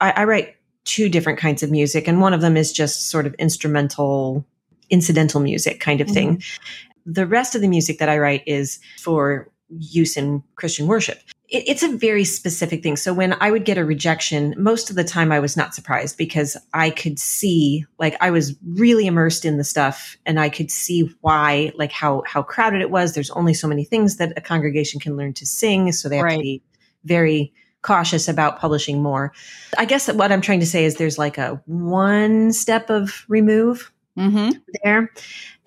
I, 0.00 0.10
I 0.10 0.24
write 0.24 0.56
two 0.82 1.08
different 1.08 1.38
kinds 1.38 1.62
of 1.62 1.70
music, 1.70 2.08
and 2.08 2.20
one 2.20 2.34
of 2.34 2.40
them 2.40 2.56
is 2.56 2.72
just 2.72 3.10
sort 3.10 3.26
of 3.26 3.34
instrumental, 3.34 4.44
incidental 4.90 5.40
music 5.40 5.78
kind 5.78 6.00
of 6.00 6.08
thing. 6.08 6.38
Mm-hmm. 6.38 6.90
The 7.06 7.26
rest 7.26 7.54
of 7.54 7.60
the 7.60 7.68
music 7.68 7.98
that 7.98 8.08
I 8.08 8.18
write 8.18 8.42
is 8.46 8.78
for 9.00 9.50
use 9.68 10.16
in 10.16 10.42
Christian 10.56 10.86
worship. 10.86 11.18
It, 11.48 11.64
it's 11.66 11.82
a 11.82 11.96
very 11.96 12.24
specific 12.24 12.82
thing. 12.82 12.96
So 12.96 13.12
when 13.12 13.34
I 13.40 13.50
would 13.50 13.64
get 13.64 13.78
a 13.78 13.84
rejection, 13.84 14.54
most 14.56 14.90
of 14.90 14.96
the 14.96 15.04
time 15.04 15.32
I 15.32 15.40
was 15.40 15.56
not 15.56 15.74
surprised 15.74 16.16
because 16.16 16.56
I 16.72 16.90
could 16.90 17.18
see, 17.18 17.84
like, 17.98 18.16
I 18.20 18.30
was 18.30 18.54
really 18.64 19.06
immersed 19.06 19.44
in 19.44 19.56
the 19.56 19.64
stuff 19.64 20.16
and 20.26 20.38
I 20.38 20.48
could 20.48 20.70
see 20.70 21.10
why, 21.20 21.72
like, 21.76 21.92
how, 21.92 22.22
how 22.26 22.42
crowded 22.42 22.80
it 22.80 22.90
was. 22.90 23.14
There's 23.14 23.30
only 23.30 23.54
so 23.54 23.68
many 23.68 23.84
things 23.84 24.16
that 24.16 24.32
a 24.36 24.40
congregation 24.40 25.00
can 25.00 25.16
learn 25.16 25.32
to 25.34 25.46
sing. 25.46 25.92
So 25.92 26.08
they 26.08 26.16
have 26.16 26.24
right. 26.24 26.36
to 26.36 26.42
be 26.42 26.62
very 27.04 27.52
cautious 27.82 28.28
about 28.28 28.58
publishing 28.58 29.02
more. 29.02 29.32
I 29.76 29.84
guess 29.84 30.10
what 30.10 30.32
I'm 30.32 30.40
trying 30.40 30.60
to 30.60 30.66
say 30.66 30.84
is 30.84 30.96
there's 30.96 31.18
like 31.18 31.36
a 31.36 31.60
one 31.66 32.52
step 32.52 32.90
of 32.90 33.24
remove 33.28 33.92
mm-hmm. 34.18 34.58
there. 34.82 35.12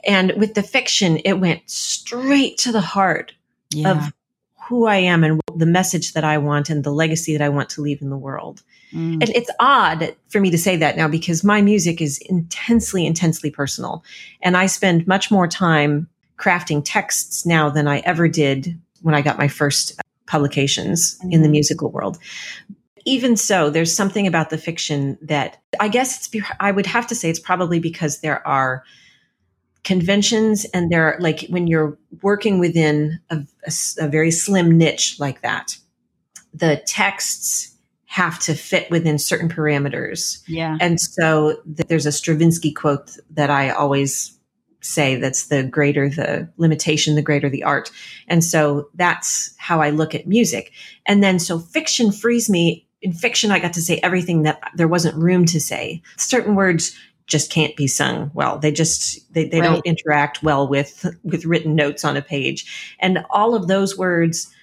And 0.06 0.34
with 0.38 0.54
the 0.54 0.64
fiction, 0.64 1.18
it 1.26 1.34
went 1.34 1.70
straight 1.70 2.58
to 2.60 2.72
the 2.72 2.82
heart 2.82 3.34
yeah. 3.72 3.92
of 3.92 4.14
who 4.68 4.86
I 4.86 4.98
am 4.98 5.24
and 5.24 5.42
the 5.56 5.66
message 5.66 6.14
that 6.14 6.24
I 6.24 6.38
want 6.38 6.70
and 6.70 6.84
the 6.84 6.92
legacy 6.92 7.36
that 7.38 7.44
I 7.44 7.50
want 7.50 7.70
to 7.72 7.82
leave 7.82 8.02
in 8.02 8.10
the 8.10 8.18
world. 8.18 8.64
Mm. 8.94 9.14
And 9.14 9.30
it's 9.30 9.50
odd 9.60 10.16
for 10.30 10.42
me 10.42 10.50
to 10.52 10.58
say 10.58 10.76
that 10.78 10.98
now 10.98 11.08
because 11.08 11.44
my 11.44 11.62
music 11.62 12.02
is 12.02 12.18
intensely, 12.30 13.06
intensely 13.06 13.50
personal. 13.50 14.04
And 14.42 14.58
I 14.58 14.66
spend 14.66 15.08
much 15.08 15.32
more 15.32 15.48
time 15.48 16.10
crafting 16.38 16.82
texts 16.84 17.46
now 17.46 17.70
than 17.70 17.88
I 17.88 18.00
ever 18.00 18.28
did 18.28 18.78
when 19.02 19.16
I 19.16 19.22
got 19.22 19.38
my 19.38 19.48
first 19.48 20.00
publications 20.28 21.18
mm. 21.20 21.34
in 21.34 21.42
the 21.42 21.48
mm. 21.48 21.52
musical 21.52 21.90
world. 21.90 22.18
Even 23.06 23.38
so, 23.38 23.70
there's 23.70 23.96
something 23.96 24.28
about 24.28 24.50
the 24.50 24.58
fiction 24.58 25.18
that 25.22 25.62
I 25.80 25.88
guess 25.88 26.28
it's, 26.28 26.50
I 26.60 26.72
would 26.72 26.86
have 26.86 27.08
to 27.08 27.16
say 27.16 27.30
it's 27.30 27.40
probably 27.40 27.80
because 27.80 28.20
there 28.20 28.46
are 28.46 28.84
conventions 29.84 30.66
and 30.74 30.92
they're 30.92 31.18
like 31.20 31.46
when 31.50 31.68
you're 31.68 31.98
working 32.22 32.60
within 32.60 33.20
a, 33.30 33.38
a, 33.66 33.72
a, 34.00 34.08
very 34.08 34.32
slim 34.32 34.78
niche 34.78 35.18
like 35.20 35.42
that 35.42 35.78
the 36.54 36.82
texts 36.86 37.76
have 38.06 38.40
to 38.40 38.56
fit 38.56 38.90
within 38.90 39.20
certain 39.20 39.50
parameters. 39.50 40.42
Yeah. 40.48 40.78
And 40.80 41.00
so 41.00 41.62
th- 41.66 41.88
there's 41.88 42.06
a 42.06 42.12
stravinsky 42.12 42.72
quote 42.72 43.12
that 43.32 43.50
i 43.50 43.70
always 43.70 44.34
say 44.82 45.16
that's 45.16 45.48
the 45.48 45.64
greater 45.64 46.10
the 46.10 46.50
limitation 46.58 47.16
the 47.16 47.22
greater 47.22 47.50
the 47.50 47.64
art. 47.64 47.92
And 48.28 48.44
so 48.44 48.90
that's 48.96 49.54
how 49.58 49.82
i 49.82 49.90
look 49.90 50.16
at 50.16 50.28
music. 50.28 50.72
And 51.06 51.24
then 51.24 51.40
so 51.40 51.60
fiction 51.60 52.12
frees 52.12 52.50
me. 52.50 52.86
In 53.02 53.14
fiction 53.14 53.52
i 53.52 53.60
got 53.60 53.74
to 53.74 53.82
say 53.82 54.00
everything 54.02 54.44
that 54.44 54.60
there 54.76 54.88
wasn't 54.88 55.22
room 55.22 55.46
to 55.48 55.60
say. 55.60 56.02
Certain 56.18 56.56
words 56.56 56.98
just 57.28 57.52
can't 57.52 57.76
be 57.76 57.88
sung 57.88 58.32
well. 58.34 58.58
They 58.58 58.72
just 58.72 59.32
they, 59.34 59.48
they 59.48 59.62
right. 59.62 59.68
don't 59.68 59.86
interact 59.86 60.42
well 60.42 60.68
with 60.68 61.06
with 61.24 61.46
written 61.46 61.76
notes 61.76 62.04
on 62.04 62.18
a 62.18 62.22
page. 62.22 62.96
And 63.00 63.20
all 63.30 63.54
of 63.54 63.68
those 63.68 63.98
words, 63.98 64.54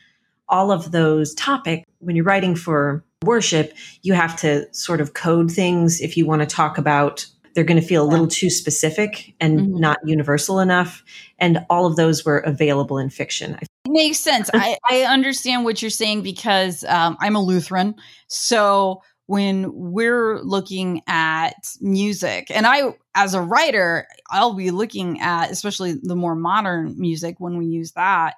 all 0.48 0.72
of 0.72 0.90
those 0.90 1.34
topic 1.34 1.84
when 2.00 2.16
you're 2.16 2.24
writing 2.24 2.56
for 2.56 3.04
worship, 3.22 3.72
you 4.02 4.12
have 4.12 4.36
to 4.40 4.72
sort 4.74 5.00
of 5.00 5.14
code 5.14 5.50
things 5.50 6.00
if 6.00 6.16
you 6.16 6.26
want 6.26 6.42
to 6.42 6.46
talk 6.46 6.76
about 6.78 7.26
they're 7.54 7.64
going 7.64 7.80
to 7.80 7.86
feel 7.86 8.04
a 8.04 8.10
little 8.10 8.26
too 8.26 8.50
specific 8.50 9.34
and 9.40 9.60
mm-hmm. 9.60 9.76
not 9.78 9.98
universal 10.04 10.58
enough. 10.58 11.04
And 11.38 11.64
all 11.70 11.86
of 11.86 11.96
those 11.96 12.24
were 12.24 12.38
available 12.38 12.98
in 12.98 13.10
fiction. 13.10 13.56
It 13.62 13.68
makes 13.88 14.18
sense. 14.18 14.50
I, 14.52 14.76
I 14.90 15.02
understand 15.02 15.64
what 15.64 15.80
you're 15.80 15.90
saying 15.90 16.22
because 16.22 16.84
um, 16.84 17.16
I'm 17.20 17.36
a 17.36 17.40
Lutheran. 17.40 17.94
So 18.26 19.02
when 19.26 19.70
we're 19.72 20.40
looking 20.40 21.00
at 21.06 21.54
music. 21.80 22.50
And 22.50 22.66
i 22.66 22.94
as 23.16 23.32
a 23.34 23.40
writer 23.40 24.06
i'll 24.30 24.54
be 24.54 24.72
looking 24.72 25.20
at 25.20 25.50
especially 25.50 25.94
the 26.02 26.16
more 26.16 26.34
modern 26.34 26.94
music 26.98 27.36
when 27.38 27.56
we 27.58 27.64
use 27.66 27.92
that 27.92 28.34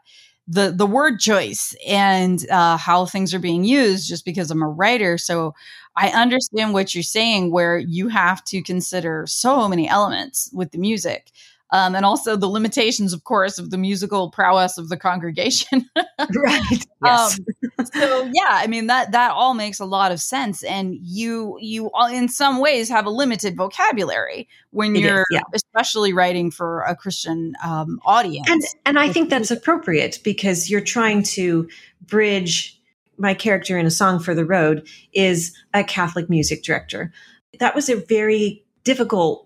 the 0.49 0.71
the 0.71 0.87
word 0.87 1.19
choice 1.19 1.75
and 1.87 2.49
uh, 2.51 2.77
how 2.77 3.07
things 3.07 3.35
are 3.35 3.39
being 3.39 3.65
used 3.65 4.07
just 4.09 4.25
because 4.25 4.51
i'm 4.51 4.63
a 4.63 4.69
writer. 4.69 5.19
So 5.19 5.55
i 5.97 6.09
understand 6.09 6.73
what 6.73 6.95
you're 6.95 7.03
saying 7.03 7.51
where 7.51 7.79
you 7.79 8.09
have 8.09 8.45
to 8.45 8.63
consider 8.63 9.25
so 9.27 9.69
many 9.69 9.89
elements 9.89 10.51
with 10.53 10.71
the 10.73 10.79
music 10.79 11.33
um, 11.71 11.95
and 11.95 12.05
also 12.05 12.37
the 12.37 12.47
limitations, 12.47 13.13
of 13.13 13.25
course, 13.25 13.59
of 13.59 13.71
the 13.71 13.79
musical 13.79 14.31
prowess 14.31 14.79
of 14.79 14.89
the 14.89 14.97
congregation. 14.97 15.89
right. 16.37 16.87
Yes. 17.05 17.39
Um, 17.39 17.87
so 17.93 18.31
yeah, 18.33 18.49
I 18.49 18.67
mean 18.67 18.87
that 18.87 19.13
that 19.13 19.31
all 19.31 19.53
makes 19.53 19.79
a 19.79 19.85
lot 19.85 20.11
of 20.11 20.21
sense, 20.21 20.65
and 20.65 20.97
you 21.03 21.57
you 21.61 21.91
in 22.11 22.29
some 22.29 22.59
ways 22.59 22.89
have 22.89 23.05
a 23.05 23.11
limited 23.11 23.55
vocabulary 23.55 24.49
when 24.71 24.97
it 24.97 25.01
you're 25.01 25.21
is, 25.21 25.27
yeah. 25.31 25.43
especially 25.55 26.15
writing 26.15 26.51
for 26.51 26.81
a 26.83 26.97
Christian 26.97 27.53
um, 27.63 28.01
audience. 28.05 28.49
And 28.49 28.63
and 28.87 28.99
I 28.99 29.13
think 29.13 29.29
that's 29.29 29.51
appropriate 29.51 30.19
because 30.25 30.71
you're 30.71 30.81
trying 30.81 31.23
to 31.25 31.69
bridge. 32.01 32.81
My 33.19 33.35
character 33.35 33.79
in 33.79 33.87
a 33.87 33.91
song 33.91 34.19
for 34.19 34.35
the 34.35 34.45
road 34.45 34.89
is 35.13 35.55
a 35.75 35.85
Catholic 35.85 36.29
music 36.29 36.65
director. 36.65 37.13
That 37.61 37.75
was 37.75 37.89
a 37.89 37.97
very 37.97 38.65
difficult 38.85 39.46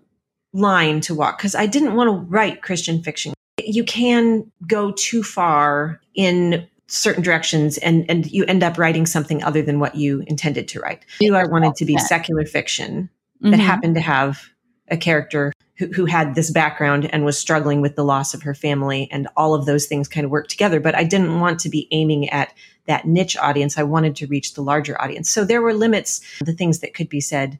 line 0.52 1.00
to 1.02 1.14
walk 1.14 1.38
because 1.38 1.54
I 1.54 1.66
didn't 1.66 1.94
want 1.94 2.08
to 2.08 2.26
write 2.30 2.62
Christian 2.62 3.02
fiction. 3.02 3.34
You 3.58 3.84
can 3.84 4.50
go 4.66 4.92
too 4.92 5.22
far 5.22 6.00
in 6.14 6.66
certain 6.88 7.22
directions 7.22 7.78
and 7.78 8.04
and 8.10 8.30
you 8.30 8.44
end 8.46 8.62
up 8.62 8.76
writing 8.76 9.06
something 9.06 9.42
other 9.44 9.62
than 9.62 9.78
what 9.78 9.94
you 9.94 10.24
intended 10.26 10.66
to 10.68 10.80
write. 10.80 11.04
You 11.20 11.36
I 11.36 11.46
wanted 11.46 11.76
to 11.76 11.84
be 11.84 11.96
secular 11.98 12.44
fiction 12.44 13.08
that 13.40 13.50
mm-hmm. 13.50 13.60
happened 13.60 13.94
to 13.94 14.00
have 14.00 14.48
a 14.88 14.96
character 14.96 15.52
who, 15.76 15.86
who 15.86 16.04
had 16.04 16.34
this 16.34 16.50
background 16.50 17.08
and 17.12 17.24
was 17.24 17.38
struggling 17.38 17.80
with 17.80 17.94
the 17.94 18.04
loss 18.04 18.34
of 18.34 18.42
her 18.42 18.54
family 18.54 19.08
and 19.10 19.28
all 19.36 19.54
of 19.54 19.66
those 19.66 19.86
things 19.86 20.08
kind 20.08 20.24
of 20.24 20.30
work 20.30 20.48
together. 20.48 20.80
But 20.80 20.96
I 20.96 21.04
didn't 21.04 21.40
want 21.40 21.60
to 21.60 21.70
be 21.70 21.88
aiming 21.92 22.28
at 22.28 22.52
that 22.86 23.06
niche 23.06 23.36
audience. 23.36 23.78
I 23.78 23.84
wanted 23.84 24.16
to 24.16 24.26
reach 24.26 24.54
the 24.54 24.62
larger 24.62 25.00
audience. 25.00 25.30
So 25.30 25.44
there 25.44 25.62
were 25.62 25.72
limits, 25.72 26.20
the 26.40 26.52
things 26.52 26.80
that 26.80 26.92
could 26.92 27.08
be 27.08 27.20
said 27.20 27.58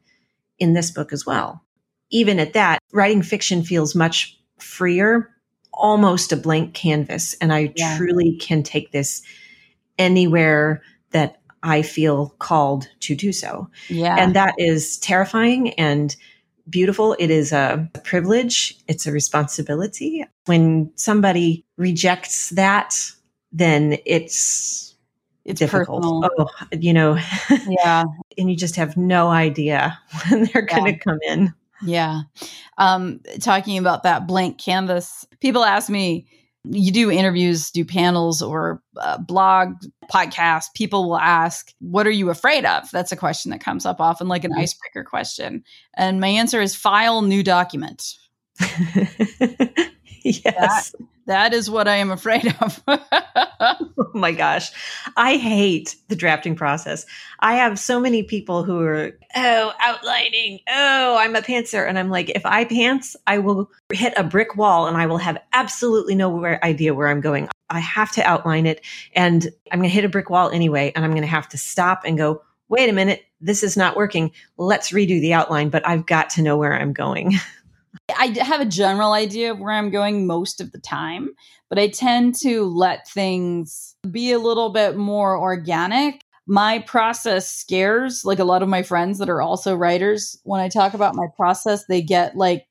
in 0.59 0.75
this 0.75 0.91
book 0.91 1.13
as 1.13 1.25
well 1.25 1.63
even 2.11 2.39
at 2.39 2.53
that, 2.55 2.81
writing 2.93 3.23
fiction 3.23 3.63
feels 3.63 3.95
much 3.95 4.39
freer, 4.59 5.31
almost 5.73 6.33
a 6.33 6.37
blank 6.37 6.75
canvas. 6.75 7.35
And 7.41 7.53
I 7.53 7.73
yeah. 7.77 7.97
truly 7.97 8.37
can 8.37 8.63
take 8.63 8.93
this 8.93 9.23
anywhere 9.99 10.83
that 11.13 11.41
I 11.63 11.83
feel 11.83 12.35
called 12.39 12.89
to 13.01 13.15
do 13.15 13.33
so. 13.33 13.69
Yeah. 13.89 14.17
And 14.19 14.35
that 14.35 14.55
is 14.59 14.99
terrifying 14.99 15.71
and 15.75 16.15
beautiful. 16.69 17.17
It 17.19 17.31
is 17.31 17.53
a 17.53 17.89
privilege. 18.05 18.79
It's 18.89 19.07
a 19.07 19.13
responsibility. 19.13 20.25
When 20.47 20.91
somebody 20.95 21.65
rejects 21.77 22.51
that, 22.51 22.97
then 23.53 23.99
it's 24.07 24.95
it's 25.45 25.59
difficult. 25.59 26.03
Personal. 26.03 26.31
Oh, 26.39 26.67
you 26.73 26.93
know. 26.93 27.19
Yeah. 27.69 28.05
and 28.39 28.51
you 28.51 28.57
just 28.57 28.77
have 28.77 28.97
no 28.97 29.29
idea 29.29 29.99
when 30.29 30.45
they're 30.45 30.63
going 30.63 30.85
to 30.85 30.99
come 30.99 31.19
in. 31.27 31.55
Yeah. 31.83 32.23
Um, 32.79 33.21
talking 33.41 33.79
about 33.79 34.03
that 34.03 34.27
blank 34.27 34.59
canvas, 34.59 35.27
people 35.41 35.65
ask 35.65 35.89
me, 35.89 36.27
you 36.65 36.93
do 36.93 37.11
interviews, 37.11 37.71
do 37.71 37.85
panels 37.85 38.43
or 38.43 38.83
uh, 38.99 39.19
blog, 39.19 39.75
podcast, 40.13 40.75
people 40.75 41.09
will 41.09 41.19
ask, 41.19 41.73
What 41.81 42.07
are 42.07 42.11
you 42.11 42.29
afraid 42.29 42.67
of? 42.67 42.91
That's 42.91 43.13
a 43.13 43.17
question 43.17 43.51
that 43.51 43.63
comes 43.63 43.87
up 43.87 44.01
often, 44.01 44.29
like 44.29 44.45
an 44.45 44.51
mm-hmm. 44.51 44.61
icebreaker 44.61 45.05
question. 45.05 45.65
And 45.95 46.21
my 46.21 46.29
answer 46.29 46.61
is 46.61 46.75
file 46.75 47.23
new 47.23 47.43
document. 47.43 48.15
yes. 50.45 50.93
That, 50.93 51.07
that 51.27 51.55
is 51.55 51.71
what 51.71 51.89
I 51.89 51.97
am 51.97 52.11
afraid 52.11 52.55
of. 52.61 52.83
oh 53.61 54.11
my 54.15 54.33
gosh. 54.33 54.71
I 55.17 55.37
hate 55.37 55.97
the 56.09 56.17
drafting 56.17 56.55
process. 56.55 57.07
I 57.41 57.55
have 57.55 57.79
so 57.79 58.01
many 58.01 58.23
people 58.23 58.65
who 58.65 58.81
are, 58.81 59.19
oh, 59.37 59.73
outlining. 59.81 60.61
Oh, 60.69 61.17
I'm 61.19 61.37
a 61.37 61.43
pantser. 61.43 61.89
And 61.89 61.99
I'm 61.99 62.11
like, 62.11 62.31
if 62.31 62.45
I 62.45 62.65
pants, 62.65 63.17
I 63.27 63.39
will 63.39 63.71
hit 63.93 64.15
a 64.17 64.25
brick 64.25 64.57
wall 64.57 64.87
and 64.87 64.97
I 64.97 65.07
will 65.07 65.19
have 65.19 65.39
absolutely 65.53 66.15
no 66.15 66.45
idea 66.45 66.95
where 66.95 67.09
I'm 67.09 67.21
going. 67.21 67.49
I 67.69 67.81
have 67.81 68.11
to 68.13 68.23
outline 68.23 68.67
it 68.67 68.85
and 69.15 69.49
I'm 69.71 69.79
going 69.79 69.91
to 69.91 69.95
hit 69.95 70.05
a 70.05 70.09
brick 70.09 70.31
wall 70.31 70.51
anyway. 70.51 70.93
And 70.95 71.05
I'm 71.05 71.13
going 71.13 71.23
to 71.23 71.29
have 71.29 71.49
to 71.51 71.59
stop 71.59 72.03
and 72.05 72.19
go, 72.19 72.43
wait 72.69 72.89
a 72.89 72.93
minute, 72.93 73.25
this 73.41 73.63
is 73.63 73.77
not 73.77 73.97
working. 73.97 74.33
Let's 74.57 74.91
redo 74.91 75.21
the 75.21 75.35
outline, 75.35 75.71
but 75.71 75.87
I've 75.87 76.07
got 76.07 76.31
to 76.31 76.43
know 76.43 76.57
where 76.57 76.73
I'm 76.73 76.93
going. 76.93 77.33
I 78.17 78.27
have 78.43 78.61
a 78.61 78.67
general 78.67 79.13
idea 79.13 79.51
of 79.51 79.59
where 79.59 79.73
I'm 79.73 79.91
going 79.91 80.27
most 80.27 80.61
of 80.61 80.73
the 80.73 80.79
time, 80.79 81.31
but 81.69 81.79
I 81.79 81.89
tend 81.89 82.35
to 82.43 82.65
let 82.65 83.09
things 83.09 83.95
be 84.11 84.33
a 84.33 84.39
little 84.39 84.71
bit 84.71 84.97
more 84.97 85.39
organic. 85.39 86.23
My 86.47 86.81
process 86.81 87.51
scares 87.51 88.25
like 88.25 88.39
a 88.39 88.45
lot 88.45 88.63
of 88.63 88.69
my 88.69 88.83
friends 88.83 89.19
that 89.19 89.31
are 89.31 89.43
also 89.43 89.77
writers. 89.77 90.39
When 90.45 90.61
I 90.61 90.69
talk 90.69 90.95
about 90.95 91.15
my 91.15 91.27
process, 91.37 91.87
they 91.87 92.03
get 92.03 92.37
like 92.37 92.67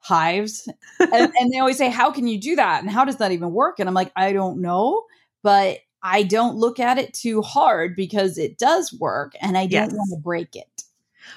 hives 0.00 0.68
and, 1.00 1.32
and 1.38 1.52
they 1.52 1.58
always 1.58 1.78
say, 1.78 1.90
How 1.90 2.10
can 2.10 2.26
you 2.26 2.40
do 2.40 2.56
that? 2.56 2.82
And 2.82 2.90
how 2.90 3.04
does 3.04 3.16
that 3.16 3.32
even 3.32 3.52
work? 3.52 3.78
And 3.78 3.88
I'm 3.88 3.94
like, 3.94 4.12
I 4.16 4.32
don't 4.32 4.60
know, 4.60 5.04
but 5.42 5.78
I 6.02 6.24
don't 6.24 6.56
look 6.56 6.80
at 6.80 6.98
it 6.98 7.14
too 7.14 7.42
hard 7.42 7.94
because 7.94 8.36
it 8.38 8.58
does 8.58 8.92
work 8.92 9.34
and 9.40 9.56
I 9.56 9.66
don't 9.66 9.92
want 9.92 10.10
to 10.10 10.20
break 10.20 10.56
it. 10.56 10.82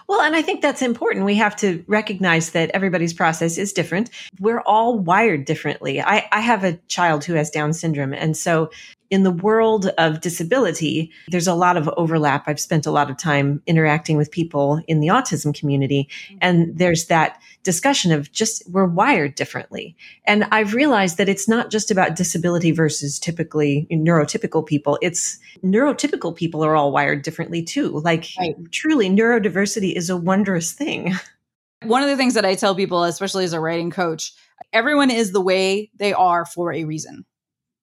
Well, 0.08 0.22
and 0.22 0.36
I 0.36 0.42
think 0.42 0.62
that's 0.62 0.82
important. 0.82 1.26
We 1.26 1.36
have 1.36 1.56
to 1.58 1.84
recognize 1.88 2.52
that 2.52 2.72
everybody's 2.72 3.14
process 3.14 3.58
is 3.58 3.74
different. 3.74 4.10
We're 4.40 4.62
all 4.62 5.00
wired 5.00 5.46
differently. 5.46 6.02
I, 6.02 6.28
I 6.32 6.42
have 6.42 6.64
a 6.64 6.78
child 6.88 7.24
who 7.24 7.34
has 7.34 7.50
Down 7.50 7.74
syndrome. 7.74 8.14
And 8.14 8.36
so 8.36 8.72
in 9.10 9.24
the 9.24 9.32
world 9.32 9.88
of 9.98 10.22
disability, 10.22 11.12
there's 11.28 11.48
a 11.48 11.54
lot 11.54 11.78
of 11.78 11.90
overlap. 11.98 12.48
I've 12.48 12.60
spent 12.60 12.86
a 12.86 12.92
lot 12.92 13.10
of 13.10 13.18
time 13.18 13.62
interacting 13.66 14.18
with 14.18 14.32
people 14.32 14.82
in 14.88 15.00
the 15.00 15.08
autism 15.08 15.58
community, 15.58 16.10
mm-hmm. 16.28 16.38
and 16.42 16.78
there's 16.78 17.06
that 17.06 17.40
discussion 17.64 18.12
of 18.12 18.32
just 18.32 18.64
we're 18.70 18.86
wired 18.86 19.36
differently. 19.36 19.96
And 20.26 20.46
I've 20.52 20.74
realized 20.74 21.18
that 21.18 21.30
it's 21.30 21.48
not 21.48 21.72
just 21.72 21.92
about 21.92 22.16
disability 22.16 22.72
versus 22.72 23.20
typically 23.20 23.88
neurotypical 23.92 24.66
people. 24.66 24.98
It's 25.02 25.40
neurotypical 25.64 26.36
people 26.36 26.64
are 26.64 26.76
all 26.76 26.92
wired 26.92 27.24
differently 27.24 27.64
too. 27.64 28.00
Like 28.00 28.28
right. 28.40 28.56
truly 28.72 29.10
neurodiversity 29.10 29.94
is 29.96 30.10
a 30.10 30.18
wondrous 30.18 30.72
thing. 30.72 31.14
One 31.84 32.04
of 32.04 32.10
the 32.10 32.18
things 32.18 32.34
that 32.36 32.46
I 32.46 32.56
tell 32.56 32.74
people, 32.74 33.04
especially 33.04 33.44
as 33.44 33.54
a 33.54 33.60
writing 33.60 33.92
coach, 33.92 34.34
everyone 34.74 35.12
is 35.12 35.32
the 35.32 35.42
way 35.42 35.92
they 35.98 36.14
are 36.14 36.46
for 36.46 36.74
a 36.74 36.86
reason. 36.86 37.26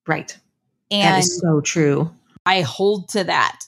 Right. 0.07 0.37
And 0.93 1.15
that 1.15 1.19
is 1.19 1.39
so 1.39 1.59
true. 1.61 2.11
I 2.45 2.61
hold 2.61 3.09
to 3.09 3.23
that. 3.23 3.61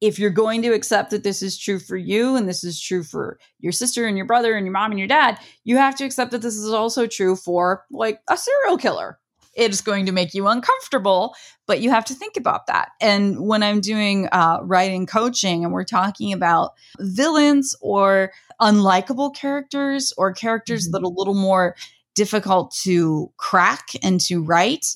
If 0.00 0.18
you're 0.18 0.30
going 0.30 0.62
to 0.62 0.74
accept 0.74 1.10
that 1.10 1.22
this 1.22 1.42
is 1.42 1.58
true 1.58 1.78
for 1.78 1.96
you 1.96 2.36
and 2.36 2.46
this 2.46 2.64
is 2.64 2.80
true 2.80 3.02
for 3.02 3.38
your 3.60 3.72
sister 3.72 4.06
and 4.06 4.16
your 4.16 4.26
brother 4.26 4.54
and 4.54 4.66
your 4.66 4.72
mom 4.72 4.90
and 4.90 4.98
your 4.98 5.08
dad, 5.08 5.38
you 5.64 5.76
have 5.78 5.94
to 5.96 6.04
accept 6.04 6.32
that 6.32 6.42
this 6.42 6.56
is 6.56 6.70
also 6.72 7.06
true 7.06 7.34
for 7.36 7.84
like 7.90 8.20
a 8.28 8.36
serial 8.36 8.76
killer. 8.76 9.18
It's 9.56 9.80
going 9.80 10.04
to 10.04 10.12
make 10.12 10.34
you 10.34 10.48
uncomfortable, 10.48 11.34
but 11.66 11.80
you 11.80 11.88
have 11.88 12.04
to 12.06 12.14
think 12.14 12.36
about 12.36 12.66
that. 12.66 12.90
And 13.00 13.40
when 13.40 13.62
I'm 13.62 13.80
doing 13.80 14.28
uh, 14.30 14.58
writing 14.62 15.06
coaching 15.06 15.64
and 15.64 15.72
we're 15.72 15.84
talking 15.84 16.34
about 16.34 16.72
villains 16.98 17.74
or 17.80 18.32
unlikable 18.60 19.34
characters 19.34 20.12
or 20.18 20.34
characters 20.34 20.84
mm-hmm. 20.84 20.92
that 20.92 21.02
are 21.02 21.10
a 21.10 21.18
little 21.18 21.34
more 21.34 21.74
difficult 22.14 22.74
to 22.82 23.32
crack 23.38 23.88
and 24.02 24.20
to 24.22 24.42
write, 24.42 24.86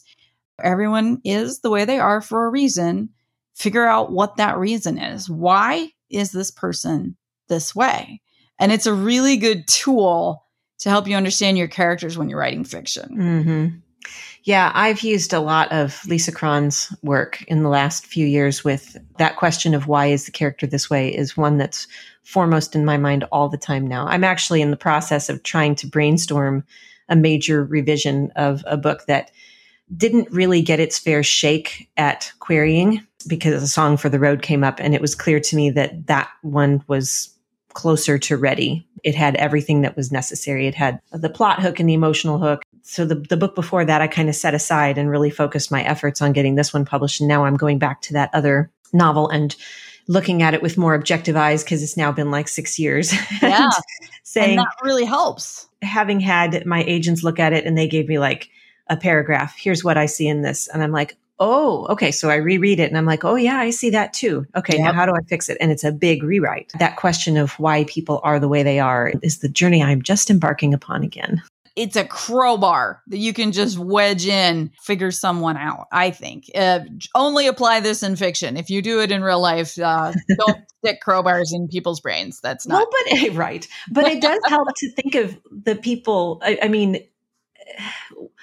Everyone 0.63 1.21
is 1.25 1.61
the 1.61 1.71
way 1.71 1.85
they 1.85 1.99
are 1.99 2.21
for 2.21 2.47
a 2.47 2.51
reason. 2.51 3.11
Figure 3.55 3.87
out 3.87 4.13
what 4.13 4.37
that 4.37 4.59
reason 4.59 4.99
is. 4.99 5.29
Why 5.29 5.91
is 6.09 6.33
this 6.33 6.51
person 6.51 7.17
this 7.49 7.75
way? 7.75 8.21
And 8.59 8.73
it's 8.73 8.87
a 8.87 8.95
really 8.95 9.37
good 9.37 9.67
tool 9.67 10.45
to 10.81 10.89
help 10.89 11.07
you 11.07 11.17
understand 11.17 11.59
your 11.59 11.69
characters 11.69 12.17
when 12.17 12.29
you're 12.29 12.39
writing 12.39 12.65
fiction. 12.65 13.17
Mm-hmm. 13.17 13.77
Yeah, 14.45 14.73
I've 14.75 15.03
used 15.03 15.35
a 15.35 15.41
lot 15.41 15.71
of 15.71 16.01
Lisa 16.07 16.33
Cron's 16.33 16.95
work 17.03 17.43
in 17.43 17.63
the 17.63 17.69
last 17.69 18.07
few 18.07 18.27
years 18.27 18.65
with 18.65 18.97
that 19.19 19.37
question 19.37 19.75
of 19.75 19.87
why 19.87 20.07
is 20.07 20.25
the 20.25 20.33
character 20.33 20.67
this 20.67 20.89
way 20.89 21.15
is 21.15 21.37
one 21.37 21.59
that's 21.59 21.87
foremost 22.23 22.75
in 22.75 22.87
my 22.87 22.97
mind 22.97 23.25
all 23.33 23.51
the 23.51 23.59
time 23.59 23.87
now. 23.87 24.07
I'm 24.07 24.25
actually 24.25 24.63
in 24.63 24.71
the 24.71 24.77
process 24.79 25.29
of 25.29 25.43
trying 25.43 25.75
to 25.77 25.87
brainstorm 25.87 26.65
a 27.11 27.17
major 27.17 27.65
revision 27.65 28.33
of 28.37 28.65
a 28.67 28.79
book 28.79 29.05
that 29.07 29.31
didn't 29.97 30.31
really 30.31 30.63
get 30.63 30.81
its 30.81 30.99
fair 30.99 31.23
shake 31.23 31.89
at 31.97 32.33
querying 32.39 33.07
because 33.27 33.63
a 33.63 33.69
song 33.69 33.97
for 33.97 34.09
the 34.09 34.19
road 34.19 34.43
came 34.43 34.65
up 34.65 34.81
and 34.81 34.95
it 34.95 35.01
was 35.01 35.15
clear 35.15 35.41
to 35.41 35.57
me 35.57 35.71
that 35.71 36.07
that 36.07 36.29
one 36.43 36.83
was 36.87 37.35
closer 37.73 38.19
to 38.19 38.37
ready. 38.37 38.87
It 39.05 39.15
had 39.15 39.37
everything 39.37 39.83
that 39.83 39.97
was 39.97 40.11
necessary. 40.11 40.67
It 40.67 40.75
had 40.75 41.01
the 41.13 41.31
plot 41.31 41.61
hook 41.61 41.81
and 41.81 41.89
the 41.89 41.95
emotional 41.95 42.39
hook. 42.39 42.63
So 42.83 43.05
the, 43.05 43.17
the 43.17 43.37
book 43.37 43.55
before 43.55 43.85
that, 43.85 44.01
I 44.01 44.07
kind 44.07 44.29
of 44.29 44.35
set 44.35 44.55
aside 44.55 44.99
and 44.99 45.11
really 45.11 45.31
focused 45.31 45.71
my 45.71 45.83
efforts 45.83 46.21
on 46.21 46.33
getting 46.33 46.55
this 46.55 46.73
one 46.73 46.85
published. 46.85 47.21
And 47.21 47.29
now 47.29 47.45
I'm 47.45 47.57
going 47.57 47.79
back 47.79 48.03
to 48.03 48.13
that 48.15 48.31
other 48.33 48.71
novel 48.93 49.29
and 49.29 49.55
looking 50.09 50.43
at 50.43 50.55
it 50.55 50.63
with 50.63 50.77
more 50.77 50.95
objective 50.95 51.37
eyes 51.37 51.63
because 51.63 51.83
it's 51.83 51.97
now 51.97 52.11
been 52.11 52.31
like 52.31 52.49
six 52.49 52.79
years. 52.79 53.13
Yeah. 53.43 53.71
saying 54.23 54.59
and 54.59 54.67
that 54.67 54.75
really 54.83 55.05
helps. 55.05 55.69
Having 55.83 56.21
had 56.21 56.67
my 56.67 56.83
agents 56.85 57.23
look 57.23 57.39
at 57.39 57.53
it 57.53 57.65
and 57.65 57.77
they 57.77 57.89
gave 57.89 58.09
me 58.09 58.19
like 58.19 58.51
a 58.91 58.97
paragraph. 58.97 59.57
Here's 59.57 59.83
what 59.83 59.97
I 59.97 60.07
see 60.07 60.29
in 60.29 60.43
this. 60.43 60.69
And 60.69 60.83
I'm 60.83 60.93
like, 60.93 61.17
oh, 61.39 61.87
okay. 61.87 62.11
So 62.11 62.29
I 62.29 62.37
reread 62.37 62.79
it 62.79 62.91
and 62.91 62.99
I'm 62.99 63.07
like, 63.07 63.25
oh, 63.25 63.37
yeah, 63.37 63.57
I 63.57 63.71
see 63.71 63.91
that 63.91 64.13
too. 64.13 64.47
Okay. 64.55 64.77
Yep. 64.77 64.85
Now 64.85 64.93
how 64.93 65.07
do 65.07 65.13
I 65.13 65.23
fix 65.23 65.49
it? 65.49 65.57
And 65.61 65.73
it's 65.73 65.85
a 65.85 65.93
big 65.93 66.23
rewrite. 66.23 66.73
That 66.79 66.97
question 66.97 67.39
of 67.39 67.53
why 67.53 67.85
people 67.85 68.21
are 68.23 68.39
the 68.39 68.49
way 68.49 68.63
they 68.63 68.79
are 68.79 69.13
is 69.23 69.39
the 69.39 69.49
journey 69.49 69.83
I'm 69.83 70.03
just 70.03 70.29
embarking 70.29 70.75
upon 70.75 71.03
again. 71.03 71.43
It's 71.77 71.97
a 71.97 72.05
crowbar 72.05 73.01
that 73.07 73.19
you 73.19 73.33
can 73.33 73.53
just 73.53 73.79
wedge 73.79 74.27
in, 74.27 74.73
figure 74.83 75.13
someone 75.13 75.57
out. 75.57 75.87
I 75.93 76.11
think 76.11 76.51
uh, 76.55 76.81
only 77.15 77.47
apply 77.47 77.81
this 77.81 78.03
in 78.03 78.17
fiction. 78.17 78.57
If 78.57 78.69
you 78.69 78.83
do 78.83 79.01
it 79.01 79.13
in 79.13 79.23
real 79.23 79.41
life, 79.41 79.79
uh, 79.79 80.13
don't 80.37 80.59
stick 80.85 80.99
crowbars 81.03 81.53
in 81.53 81.69
people's 81.69 82.01
brains. 82.01 82.41
That's 82.43 82.67
not 82.67 82.89
well, 82.91 83.03
but 83.23 83.31
right. 83.35 83.67
But 83.91 84.09
it 84.09 84.21
does 84.21 84.41
help 84.47 84.69
to 84.77 84.93
think 84.93 85.15
of 85.15 85.39
the 85.51 85.77
people. 85.77 86.43
I, 86.43 86.59
I 86.65 86.69
mean, 86.69 87.05